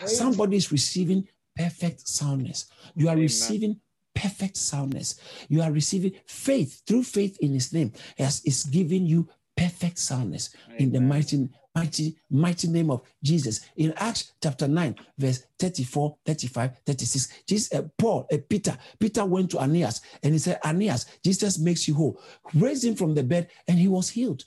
Somebody's 0.05 0.71
receiving 0.71 1.27
perfect 1.55 2.07
soundness. 2.07 2.65
You 2.95 3.09
are 3.09 3.11
Amen. 3.11 3.23
receiving 3.23 3.81
perfect 4.15 4.57
soundness. 4.57 5.19
You 5.49 5.61
are 5.61 5.71
receiving 5.71 6.13
faith 6.25 6.81
through 6.87 7.03
faith 7.03 7.37
in 7.41 7.53
his 7.53 7.71
name 7.73 7.91
as 8.17 8.41
is 8.45 8.63
giving 8.63 9.05
you 9.05 9.27
perfect 9.55 9.99
soundness 9.99 10.55
Amen. 10.67 10.79
in 10.79 10.91
the 10.91 11.01
mighty, 11.01 11.49
mighty, 11.75 12.17
mighty 12.29 12.67
name 12.67 12.89
of 12.89 13.01
Jesus. 13.23 13.61
In 13.75 13.93
Acts 13.97 14.33
chapter 14.41 14.67
9, 14.67 14.95
verse 15.17 15.45
34, 15.59 16.17
35, 16.25 16.71
36, 16.85 17.29
Jesus, 17.47 17.73
uh, 17.73 17.83
Paul, 17.97 18.27
uh, 18.31 18.37
Peter, 18.49 18.77
Peter 18.99 19.25
went 19.25 19.51
to 19.51 19.59
Aeneas 19.59 20.01
and 20.23 20.33
he 20.33 20.39
said, 20.39 20.59
Aeneas, 20.65 21.05
Jesus 21.23 21.59
makes 21.59 21.87
you 21.87 21.93
whole. 21.93 22.19
Raised 22.53 22.83
him 22.83 22.95
from 22.95 23.13
the 23.13 23.23
bed 23.23 23.49
and 23.67 23.77
he 23.77 23.87
was 23.87 24.09
healed. 24.09 24.43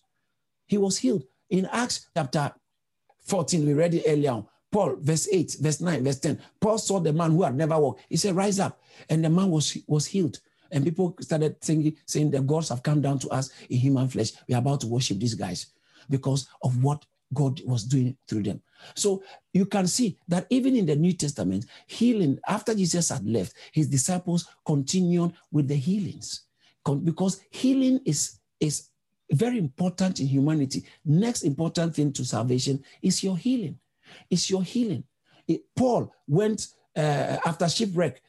He 0.67 0.79
was 0.79 0.99
healed. 0.99 1.25
In 1.51 1.67
Acts 1.73 2.09
chapter 2.15 2.53
14, 3.25 3.67
we 3.67 3.75
read 3.75 3.95
it 3.95 4.05
earlier 4.07 4.33
on. 4.33 4.47
Paul, 4.71 4.97
verse 5.01 5.29
8, 5.31 5.57
verse 5.61 5.81
9, 5.81 6.05
verse 6.05 6.21
10. 6.21 6.41
Paul 6.61 6.79
saw 6.79 7.01
the 7.01 7.13
man 7.13 7.31
who 7.33 7.43
had 7.43 7.55
never 7.55 7.79
walked. 7.79 8.03
He 8.09 8.17
said, 8.17 8.37
Rise 8.37 8.61
up. 8.61 8.81
And 9.09 9.25
the 9.25 9.31
man 9.31 9.51
was, 9.51 9.77
was 9.87 10.07
healed. 10.07 10.41
And 10.71 10.85
people 10.85 11.17
started 11.21 11.57
singing, 11.63 11.97
saying, 12.07 12.31
The 12.31 12.41
gods 12.41 12.69
have 12.69 12.83
come 12.83 13.01
down 13.01 13.19
to 13.21 13.29
us 13.31 13.51
in 13.71 13.79
human 13.79 14.09
flesh. 14.09 14.33
We're 14.49 14.59
about 14.59 14.81
to 14.83 14.87
worship 14.87 15.19
these 15.19 15.35
guys 15.35 15.67
because 16.11 16.49
of 16.63 16.83
what 16.83 17.05
God 17.33 17.61
was 17.65 17.85
doing 17.85 18.17
through 18.27 18.45
them. 18.45 18.63
So 18.95 19.23
you 19.53 19.67
can 19.67 19.87
see 19.87 20.19
that 20.29 20.47
even 20.51 20.77
in 20.77 20.87
the 20.87 20.97
New 20.97 21.13
Testament, 21.13 21.67
healing, 21.87 22.39
after 22.47 22.75
Jesus 22.75 23.09
had 23.09 23.27
left, 23.27 23.55
his 23.73 23.89
disciples 23.89 24.47
continued 24.65 25.33
with 25.51 25.69
the 25.69 25.75
healings 25.77 26.43
because 27.05 27.41
healing 27.51 28.01
is, 28.07 28.39
is 28.61 28.89
very 29.31 29.59
important 29.59 30.21
in 30.21 30.27
humanity. 30.27 30.85
Next 31.05 31.43
important 31.43 31.95
thing 31.95 32.13
to 32.15 32.25
salvation 32.25 32.83
is 33.03 33.23
your 33.23 33.37
healing. 33.37 33.79
It's 34.31 34.51
your 34.51 34.63
healing. 34.63 35.05
It, 35.47 35.63
Paul 35.77 36.13
went 36.27 36.69
uh, 36.97 37.39
after 37.45 37.69
shipwreck. 37.69 38.23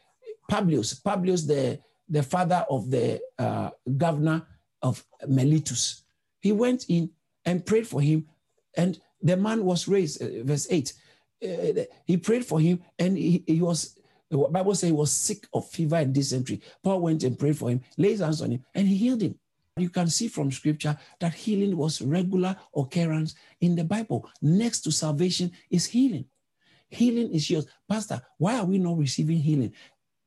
Publius, 0.50 0.96
Publius, 0.96 1.46
the, 1.46 1.80
the 2.08 2.24
father 2.24 2.66
of 2.70 2.90
the 2.90 3.22
uh, 3.38 3.70
governor 3.98 4.48
of 4.82 5.04
Miletus, 5.28 6.04
he 6.40 6.52
went 6.52 6.86
in 6.90 7.12
and 7.46 7.66
prayed 7.66 7.88
for 7.88 8.02
him, 8.02 8.26
and 8.76 9.00
the 9.22 9.38
man 9.38 9.64
was 9.64 9.88
raised. 9.88 10.22
Uh, 10.22 10.44
verse 10.44 10.68
eight. 10.72 10.94
Uh, 11.44 11.84
he 12.06 12.18
prayed 12.18 12.46
for 12.46 12.60
him, 12.60 12.82
and 12.98 13.18
he, 13.18 13.44
he 13.46 13.62
was. 13.62 13.96
The 14.30 14.38
Bible 14.38 14.76
says 14.76 14.90
he 14.90 14.96
was 14.96 15.12
sick 15.12 15.48
of 15.54 15.70
fever 15.70 15.96
and 15.96 16.14
dysentery. 16.14 16.62
Paul 16.84 17.02
went 17.02 17.24
and 17.24 17.38
prayed 17.38 17.58
for 17.58 17.70
him, 17.70 17.82
laid 17.98 18.20
hands 18.20 18.42
on 18.42 18.52
him, 18.52 18.66
and 18.76 18.88
he 18.88 18.96
healed 18.96 19.22
him. 19.22 19.36
You 19.78 19.90
can 19.90 20.08
see 20.08 20.28
from 20.28 20.52
scripture 20.52 20.98
that 21.20 21.34
healing 21.34 21.78
was 21.78 22.02
regular 22.02 22.56
occurrence 22.76 23.36
in 23.62 23.76
the 23.76 23.84
Bible. 23.84 24.30
Next 24.42 24.82
to 24.82 24.92
salvation 24.92 25.52
is 25.70 25.86
healing. 25.86 26.26
Healing 26.90 27.32
is 27.34 27.50
yours. 27.50 27.66
Pastor, 27.88 28.22
why 28.38 28.58
are 28.58 28.66
we 28.66 28.78
not 28.78 28.98
receiving 28.98 29.38
healing? 29.38 29.74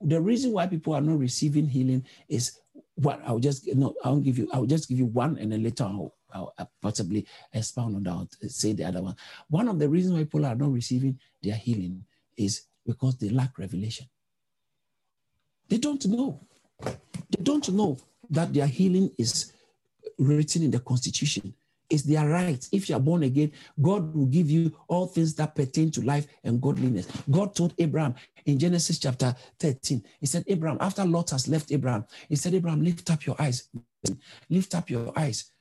The 0.01 0.21
reason 0.21 0.53
why 0.53 0.67
people 0.67 0.95
are 0.95 1.01
not 1.01 1.19
receiving 1.19 1.69
healing 1.69 2.05
is 2.29 2.59
what 2.95 3.21
I'll 3.27 3.39
just 3.39 3.67
no, 3.75 3.95
I'll 4.05 4.21
give 4.21 4.39
you, 4.39 4.49
I'll 4.53 4.67
just 4.67 4.89
give 4.89 4.99
you 4.99 5.07
one 5.07 5.39
and 5.39 5.53
then 5.53 5.63
later 5.63 5.85
I'll, 5.85 6.15
I'll 6.33 6.55
possibly 6.81 7.27
expound 7.53 7.97
on 7.97 8.03
that, 8.05 8.51
say 8.51 8.73
the 8.73 8.85
other 8.85 9.03
one. 9.03 9.17
One 9.49 9.69
of 9.69 9.79
the 9.79 9.89
reasons 9.89 10.15
why 10.15 10.21
people 10.21 10.47
are 10.47 10.55
not 10.55 10.73
receiving 10.73 11.19
their 11.43 11.57
healing 11.57 12.05
is 12.37 12.63
because 12.87 13.17
they 13.17 13.29
lack 13.29 13.59
revelation. 13.59 14.07
They 15.69 15.79
don't 15.79 16.05
know. 16.07 16.41
They 16.85 17.43
don't 17.43 17.69
know 17.71 17.99
that 18.31 18.53
their 18.53 18.67
healing 18.67 19.11
is 19.19 19.53
written 20.19 20.63
in 20.63 20.71
the 20.71 20.81
constitution. 20.81 21.55
It's 21.91 22.05
their 22.05 22.27
right. 22.27 22.67
If 22.73 22.89
you 22.89 22.97
are 22.97 23.01
born 23.01 23.23
again, 23.23 23.53
God 23.81 24.15
will 24.15 24.27
give 24.27 24.51
you 24.51 24.73
all 24.89 25.07
things 25.07 25.35
that 25.35 25.55
pertain 25.55 25.91
to 25.91 26.01
life 26.01 26.27
and 26.43 26.61
godliness. 26.61 27.07
God 27.31 27.55
told 27.55 27.75
Abraham 27.79 28.15
in 28.47 28.59
Genesis 28.59 28.99
chapter 28.99 29.37
13, 29.59 30.03
He 30.21 30.27
said, 30.27 30.45
Abraham, 30.47 30.79
after 30.81 31.05
Lot 31.05 31.31
has 31.31 31.49
left 31.49 31.71
Abraham, 31.71 32.07
He 32.31 32.37
said, 32.37 32.55
Abraham, 32.55 32.83
lift 32.83 33.11
up 33.11 33.27
your 33.27 33.37
eyes. 33.39 33.69
Lift 34.49 34.75
up 34.75 34.89
your 34.89 35.13
eyes. 35.19 35.53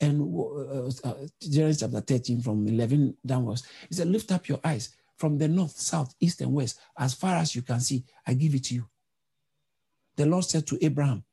And 0.00 0.22
uh, 0.38 1.08
uh, 1.08 1.14
Genesis 1.40 1.80
chapter 1.80 2.00
13, 2.00 2.42
from 2.42 2.68
11 2.68 3.16
downwards, 3.24 3.66
He 3.88 3.94
said, 3.94 4.08
Lift 4.08 4.30
up 4.30 4.46
your 4.46 4.60
eyes 4.62 4.94
from 5.18 5.36
the 5.36 5.48
north, 5.48 5.76
south, 5.76 6.14
east, 6.20 6.40
and 6.40 6.52
west, 6.52 6.80
as 6.96 7.12
far 7.12 7.36
as 7.36 7.54
you 7.54 7.62
can 7.62 7.80
see, 7.80 8.04
I 8.26 8.34
give 8.34 8.54
it 8.54 8.64
to 8.64 8.74
you. 8.74 8.88
The 10.16 10.26
Lord 10.26 10.44
said 10.44 10.66
to 10.68 10.84
Abraham, 10.84 11.24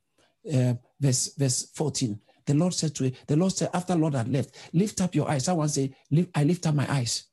uh, 0.53 0.73
verse, 0.99 1.34
verse 1.36 1.67
14. 1.73 2.19
The 2.45 2.53
Lord 2.53 2.73
said 2.73 2.93
to 2.95 3.05
it, 3.05 3.15
the 3.27 3.36
Lord 3.36 3.53
said, 3.53 3.69
after 3.73 3.95
Lord 3.95 4.13
had 4.13 4.27
left, 4.27 4.69
lift 4.73 5.01
up 5.01 5.15
your 5.15 5.29
eyes. 5.29 5.45
Someone 5.45 5.69
say, 5.69 5.95
I 6.34 6.43
lift 6.43 6.67
up 6.67 6.75
my 6.75 6.89
eyes. 6.91 7.25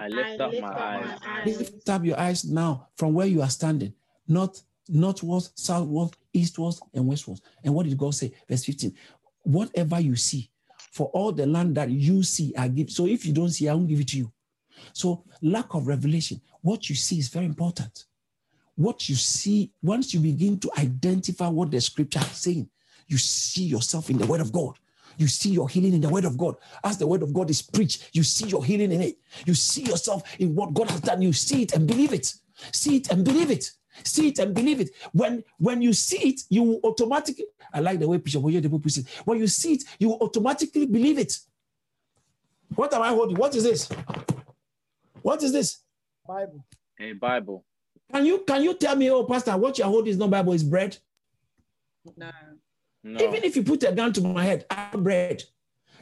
I 0.00 0.08
lift 0.08 0.40
up 0.40 0.52
my 0.60 0.78
eyes. 0.78 1.46
Lift 1.46 1.88
up 1.88 2.04
your 2.04 2.18
eyes 2.18 2.44
now 2.44 2.88
from 2.96 3.14
where 3.14 3.26
you 3.26 3.42
are 3.42 3.50
standing, 3.50 3.92
not 4.28 4.60
northwards, 4.88 5.50
southwards, 5.56 6.12
eastwards, 6.32 6.80
and 6.94 7.06
westwards. 7.06 7.42
And 7.64 7.74
what 7.74 7.86
did 7.86 7.98
God 7.98 8.14
say? 8.14 8.32
Verse 8.48 8.64
15. 8.64 8.94
Whatever 9.42 10.00
you 10.00 10.16
see, 10.16 10.50
for 10.92 11.08
all 11.08 11.32
the 11.32 11.46
land 11.46 11.74
that 11.74 11.90
you 11.90 12.22
see, 12.22 12.54
I 12.56 12.68
give. 12.68 12.90
So 12.90 13.06
if 13.06 13.26
you 13.26 13.32
don't 13.32 13.50
see, 13.50 13.68
I 13.68 13.74
won't 13.74 13.88
give 13.88 13.98
it 14.00 14.08
to 14.08 14.18
you. 14.18 14.32
So 14.92 15.24
lack 15.42 15.74
of 15.74 15.88
revelation, 15.88 16.40
what 16.60 16.88
you 16.88 16.94
see 16.94 17.18
is 17.18 17.28
very 17.28 17.46
important 17.46 18.04
what 18.76 19.08
you 19.08 19.14
see, 19.14 19.72
once 19.82 20.12
you 20.12 20.20
begin 20.20 20.58
to 20.60 20.70
identify 20.78 21.48
what 21.48 21.70
the 21.70 21.80
scripture 21.80 22.20
is 22.20 22.36
saying, 22.36 22.68
you 23.06 23.18
see 23.18 23.64
yourself 23.64 24.10
in 24.10 24.18
the 24.18 24.26
word 24.26 24.40
of 24.40 24.52
God. 24.52 24.74
You 25.16 25.28
see 25.28 25.50
your 25.50 25.68
healing 25.68 25.94
in 25.94 26.00
the 26.00 26.08
word 26.08 26.24
of 26.24 26.36
God. 26.36 26.56
As 26.82 26.98
the 26.98 27.06
word 27.06 27.22
of 27.22 27.32
God 27.32 27.48
is 27.50 27.62
preached, 27.62 28.10
you 28.12 28.22
see 28.24 28.48
your 28.48 28.64
healing 28.64 28.90
in 28.90 29.00
it. 29.00 29.18
You 29.46 29.54
see 29.54 29.82
yourself 29.82 30.22
in 30.40 30.54
what 30.54 30.74
God 30.74 30.90
has 30.90 31.00
done. 31.00 31.22
You 31.22 31.32
see 31.32 31.62
it 31.62 31.72
and 31.74 31.86
believe 31.86 32.12
it. 32.12 32.34
See 32.72 32.96
it 32.96 33.10
and 33.10 33.24
believe 33.24 33.50
it. 33.50 33.70
See 34.02 34.28
it 34.28 34.38
and 34.40 34.52
believe 34.54 34.80
it. 34.80 34.90
When 35.12 35.44
when 35.58 35.80
you 35.80 35.92
see 35.92 36.30
it, 36.30 36.40
you 36.48 36.80
automatically. 36.82 37.46
I 37.72 37.78
like 37.78 38.00
the 38.00 38.08
way 38.08 38.16
Bishop 38.16 38.42
Oyedepo 38.42 38.82
puts 38.82 38.96
it. 38.96 39.06
When 39.24 39.38
you 39.38 39.46
see 39.46 39.74
it, 39.74 39.84
you 40.00 40.12
automatically 40.14 40.86
believe 40.86 41.18
it. 41.18 41.38
What 42.74 42.92
am 42.92 43.02
I 43.02 43.10
holding? 43.10 43.36
What 43.36 43.54
is 43.54 43.62
this? 43.62 43.88
What 45.22 45.42
is 45.44 45.52
this? 45.52 45.78
Bible. 46.26 46.64
A 46.98 47.12
Bible. 47.12 47.64
Can 48.14 48.26
you 48.26 48.44
can 48.46 48.62
you 48.62 48.74
tell 48.74 48.94
me, 48.94 49.10
oh, 49.10 49.24
Pastor, 49.24 49.56
what 49.56 49.76
you're 49.76 49.88
holding 49.88 50.12
is 50.12 50.16
not 50.16 50.30
Bible, 50.30 50.52
is 50.52 50.62
bread? 50.62 50.96
No. 52.16 52.30
No. 53.02 53.20
Even 53.20 53.42
if 53.42 53.56
you 53.56 53.64
put 53.64 53.82
a 53.82 53.90
gun 53.90 54.12
to 54.12 54.20
my 54.20 54.44
head, 54.44 54.64
I 54.70 54.74
have 54.92 55.02
bread. 55.02 55.42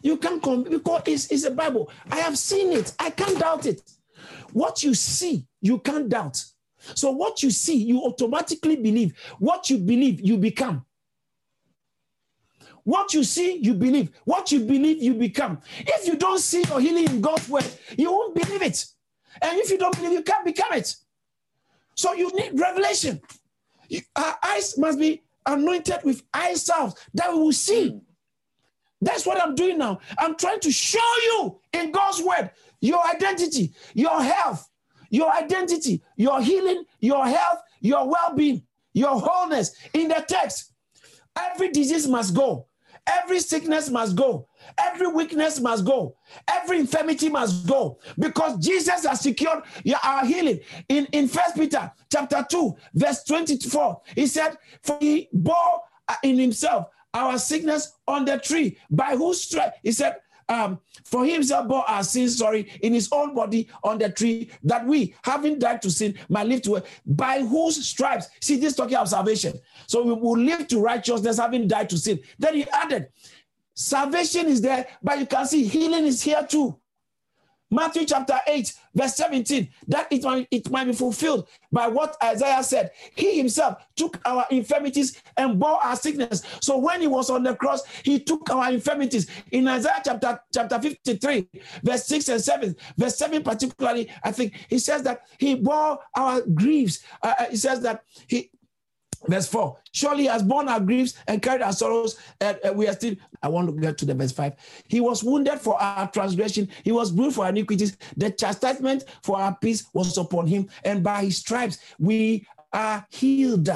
You 0.03 0.19
can't 0.19 0.43
come 0.43 0.65
because 0.65 1.03
it's, 1.07 1.27
it's 1.33 1.45
a 1.45 1.51
Bible. 1.51 1.91
I 2.11 2.17
have 2.17 2.37
seen 2.37 2.71
it. 2.73 2.93
I 2.99 3.09
can't 3.09 3.39
doubt 3.39 3.65
it. 3.65 3.81
What 4.53 4.83
you 4.83 4.93
see, 4.93 5.47
you 5.63 5.79
can't 5.79 6.11
doubt. 6.11 6.45
So 6.95 7.11
what 7.13 7.43
you 7.43 7.51
see, 7.51 7.77
you 7.77 8.03
automatically 8.03 8.77
believe. 8.77 9.19
What 9.39 9.71
you 9.71 9.79
believe, 9.79 10.21
you 10.21 10.37
become. 10.37 10.85
What 12.85 13.15
you 13.15 13.25
see, 13.25 13.57
you 13.57 13.73
believe. 13.73 14.11
What 14.27 14.53
you 14.53 14.61
believe, 14.61 15.03
you 15.03 15.15
become. 15.15 15.61
If 15.79 16.07
you 16.07 16.17
don't 16.17 16.41
see 16.41 16.63
your 16.65 16.81
healing 16.81 17.09
in 17.09 17.21
God's 17.23 17.49
word, 17.49 17.67
you 17.97 18.13
won't 18.13 18.35
believe 18.35 18.61
it. 18.61 18.85
And 19.41 19.59
if 19.59 19.71
you 19.71 19.79
don't 19.79 19.97
believe, 19.97 20.13
you 20.13 20.23
can't 20.23 20.45
become 20.45 20.75
it. 20.75 20.95
So 22.03 22.15
you 22.15 22.33
need 22.35 22.59
revelation. 22.59 23.21
You, 23.89 24.01
our 24.17 24.35
eyes 24.45 24.77
must 24.77 24.99
be 24.99 25.23
anointed 25.47 26.01
with 26.03 26.25
eye 26.35 26.55
salve 26.55 26.95
that 27.15 27.33
we 27.33 27.39
will 27.39 27.53
see. 27.53 27.91
Hmm. 27.91 27.99
That's 29.01 29.25
what 29.25 29.41
I'm 29.41 29.55
doing 29.55 29.79
now. 29.79 30.01
I'm 30.19 30.37
trying 30.37 30.59
to 30.61 30.73
show 30.73 30.99
you 31.27 31.61
in 31.73 31.93
God's 31.93 32.21
word 32.21 32.51
your 32.81 33.07
identity, 33.07 33.73
your 33.95 34.21
health, 34.21 34.69
your 35.11 35.33
identity, 35.33 36.03
your 36.17 36.43
healing, 36.43 36.83
your 36.99 37.25
health, 37.25 37.61
your 37.81 38.09
well 38.09 38.35
being, 38.35 38.65
your 38.95 39.21
wholeness 39.21 39.73
in 39.95 40.09
the 40.09 40.25
text. 40.27 40.73
Every 41.39 41.71
disease 41.71 42.09
must 42.09 42.35
go, 42.35 42.67
Every 43.07 43.41
sickness 43.41 43.91
must 43.91 44.17
go. 44.17 44.49
Every 44.79 45.09
weakness 45.09 45.61
must 45.61 45.85
go. 45.85 46.17
Every 46.49 46.79
infirmity 46.81 47.29
must 47.29 47.67
go 47.67 47.99
because 48.19 48.59
Jesus 48.59 49.05
has 49.05 49.21
secured 49.21 49.63
our 50.03 50.25
healing. 50.25 50.61
In 50.89 51.07
in 51.13 51.29
First 51.29 51.57
Peter 51.57 51.91
chapter 52.11 52.47
two, 52.51 52.77
verse 52.95 53.23
twenty-four, 53.25 54.01
he 54.15 54.27
said, 54.27 54.57
"For 54.83 54.99
he 55.01 55.29
bore 55.33 55.83
uh, 56.09 56.15
in 56.23 56.39
himself 56.39 56.87
our 57.15 57.39
sickness 57.39 57.93
on 58.09 58.25
the 58.25 58.39
tree, 58.39 58.79
by 58.91 59.17
whose 59.17 59.43
strength 59.43 59.77
he 59.83 59.93
said." 59.93 60.17
Um, 60.49 60.81
for 61.05 61.25
himself 61.25 61.69
bore 61.69 61.89
our 61.89 62.03
sins, 62.03 62.37
sorry, 62.37 62.69
in 62.83 62.93
his 62.93 63.09
own 63.11 63.35
body 63.35 63.69
on 63.85 63.97
the 63.97 64.11
tree, 64.11 64.51
that 64.65 64.85
we, 64.85 65.15
having 65.23 65.59
died 65.59 65.81
to 65.83 65.91
sin, 65.91 66.19
might 66.29 66.47
live 66.47 66.61
to 66.63 66.77
it. 66.77 66.87
By 67.07 67.41
whose 67.41 67.87
stripes? 67.87 68.29
See, 68.41 68.57
this 68.57 68.75
talking 68.75 68.97
of 68.97 69.09
salvation. 69.09 69.59
So 69.87 70.03
we 70.03 70.13
will 70.13 70.37
live 70.37 70.67
to 70.69 70.81
righteousness, 70.81 71.39
having 71.39 71.69
died 71.69 71.89
to 71.91 71.97
sin. 71.97 72.21
Then 72.39 72.57
he 72.57 72.69
added, 72.71 73.09
Salvation 73.75 74.47
is 74.47 74.61
there, 74.61 74.87
but 75.03 75.19
you 75.19 75.27
can 75.27 75.47
see 75.47 75.65
healing 75.65 76.07
is 76.07 76.23
here 76.23 76.47
too. 76.49 76.79
Matthew 77.73 78.05
chapter 78.05 78.39
8, 78.47 78.71
verse 78.95 79.17
17, 79.17 79.67
that 79.89 80.07
it 80.13 80.23
might, 80.23 80.47
it 80.51 80.71
might 80.71 80.85
be 80.85 80.93
fulfilled 80.93 81.49
by 81.73 81.89
what 81.89 82.15
Isaiah 82.23 82.63
said. 82.63 82.91
He 83.17 83.39
himself 83.39 83.83
took 83.97 84.21
our 84.27 84.45
infirmities 84.51 85.23
and 85.39 85.59
bore 85.59 85.83
our 85.83 85.97
sickness. 85.97 86.43
So 86.61 86.77
when 86.77 87.01
he 87.01 87.07
was 87.07 87.31
on 87.31 87.43
the 87.43 87.57
cross, 87.57 87.83
he 88.05 88.21
took 88.21 88.51
our 88.51 88.71
infirmities. 88.71 89.27
In 89.53 89.67
Isaiah 89.67 90.03
chapter, 90.05 90.39
chapter 90.53 90.79
53, 90.79 91.49
verse 91.83 92.05
6 92.05 92.29
and 92.29 92.41
7, 92.43 92.77
verse 92.99 93.17
7 93.17 93.43
particularly, 93.43 94.11
I 94.23 94.33
think 94.33 94.53
he 94.69 94.79
says 94.79 95.03
that 95.05 95.23
he 95.39 95.55
bore 95.55 95.99
our 96.15 96.43
griefs. 96.43 97.03
Uh, 97.23 97.33
uh 97.39 97.47
he 97.47 97.57
says 97.57 97.81
that 97.81 98.05
he 98.27 98.51
Verse 99.27 99.47
4 99.49 99.77
Surely 99.93 100.23
he 100.23 100.29
has 100.29 100.43
borne 100.43 100.69
our 100.69 100.81
griefs 100.81 101.15
and 101.27 101.41
carried 101.41 101.63
our 101.63 101.73
sorrows, 101.73 102.19
and 102.41 102.59
we 102.75 102.89
are 102.89 102.93
still. 102.93 103.15
I 103.43 103.49
want 103.49 103.69
to 103.69 103.81
get 103.81 103.99
to 103.99 104.05
the 104.05 104.15
verse 104.15 104.33
5. 104.33 104.55
He 104.89 105.01
was 105.01 105.23
wounded 105.23 105.61
for 105.61 105.81
our 105.81 106.11
transgression, 106.11 106.69
he 106.85 106.93
was 106.93 107.11
bruised 107.11 107.37
for 107.37 107.45
our 107.45 107.51
iniquities. 107.51 107.97
The 108.17 108.31
chastisement 108.31 109.05
for 109.23 109.39
our 109.39 109.57
peace 109.57 109.85
was 109.93 110.17
upon 110.19 110.47
him, 110.47 110.69
and 110.85 111.03
by 111.03 111.25
his 111.25 111.39
stripes 111.39 111.79
we 111.99 112.47
are 112.73 113.07
healed. 113.11 113.67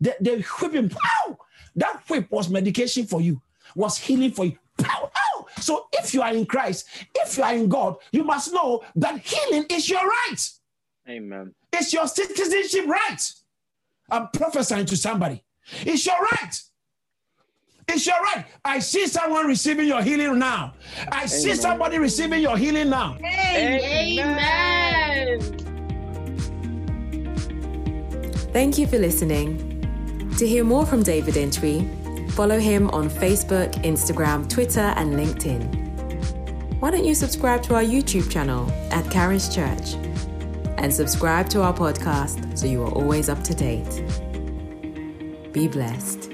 The, 0.00 0.16
the 0.20 0.44
whipping, 0.60 0.90
pow! 0.90 1.38
That 1.76 2.02
whip 2.08 2.30
was 2.30 2.48
medication 2.48 3.06
for 3.06 3.20
you, 3.20 3.40
was 3.74 3.98
healing 3.98 4.32
for 4.32 4.44
you. 4.44 4.58
Pow. 4.78 5.10
So 5.60 5.86
if 5.92 6.12
you 6.12 6.22
are 6.22 6.34
in 6.34 6.46
Christ, 6.46 6.86
if 7.14 7.38
you 7.38 7.44
are 7.44 7.54
in 7.54 7.68
God, 7.68 7.96
you 8.12 8.24
must 8.24 8.52
know 8.52 8.82
that 8.96 9.18
healing 9.18 9.66
is 9.70 9.88
your 9.88 10.06
right. 10.06 10.50
Amen. 11.08 11.54
It's 11.72 11.92
your 11.92 12.06
citizenship 12.06 12.86
right. 12.86 13.32
I'm 14.10 14.28
prophesying 14.28 14.86
to 14.86 14.96
somebody. 14.96 15.42
It's 15.80 16.04
your 16.06 16.16
right. 16.20 16.60
It's 17.88 18.06
your 18.06 18.20
right. 18.20 18.46
I 18.64 18.78
see 18.78 19.06
someone 19.06 19.46
receiving 19.46 19.86
your 19.86 20.02
healing 20.02 20.38
now. 20.38 20.74
I 21.12 21.16
Amen. 21.18 21.28
see 21.28 21.54
somebody 21.54 21.98
receiving 21.98 22.40
your 22.42 22.56
healing 22.56 22.88
now. 22.90 23.16
Amen. 23.22 24.84
Thank 28.52 28.78
you 28.78 28.86
for 28.86 28.98
listening. 28.98 29.70
To 30.38 30.46
hear 30.46 30.64
more 30.64 30.86
from 30.86 31.02
David 31.02 31.36
Entry, 31.36 31.86
follow 32.30 32.58
him 32.58 32.88
on 32.90 33.10
Facebook, 33.10 33.72
Instagram, 33.84 34.48
Twitter, 34.48 34.92
and 34.96 35.14
LinkedIn. 35.14 36.80
Why 36.80 36.90
don't 36.90 37.04
you 37.04 37.14
subscribe 37.14 37.62
to 37.64 37.74
our 37.74 37.82
YouTube 37.82 38.30
channel 38.30 38.70
at 38.90 39.10
Caris 39.10 39.48
Church? 39.54 39.94
And 40.84 40.92
subscribe 40.92 41.48
to 41.48 41.62
our 41.62 41.72
podcast 41.72 42.58
so 42.58 42.66
you 42.66 42.82
are 42.82 42.90
always 42.90 43.30
up 43.30 43.42
to 43.42 43.54
date. 43.54 44.02
Be 45.50 45.66
blessed. 45.66 46.33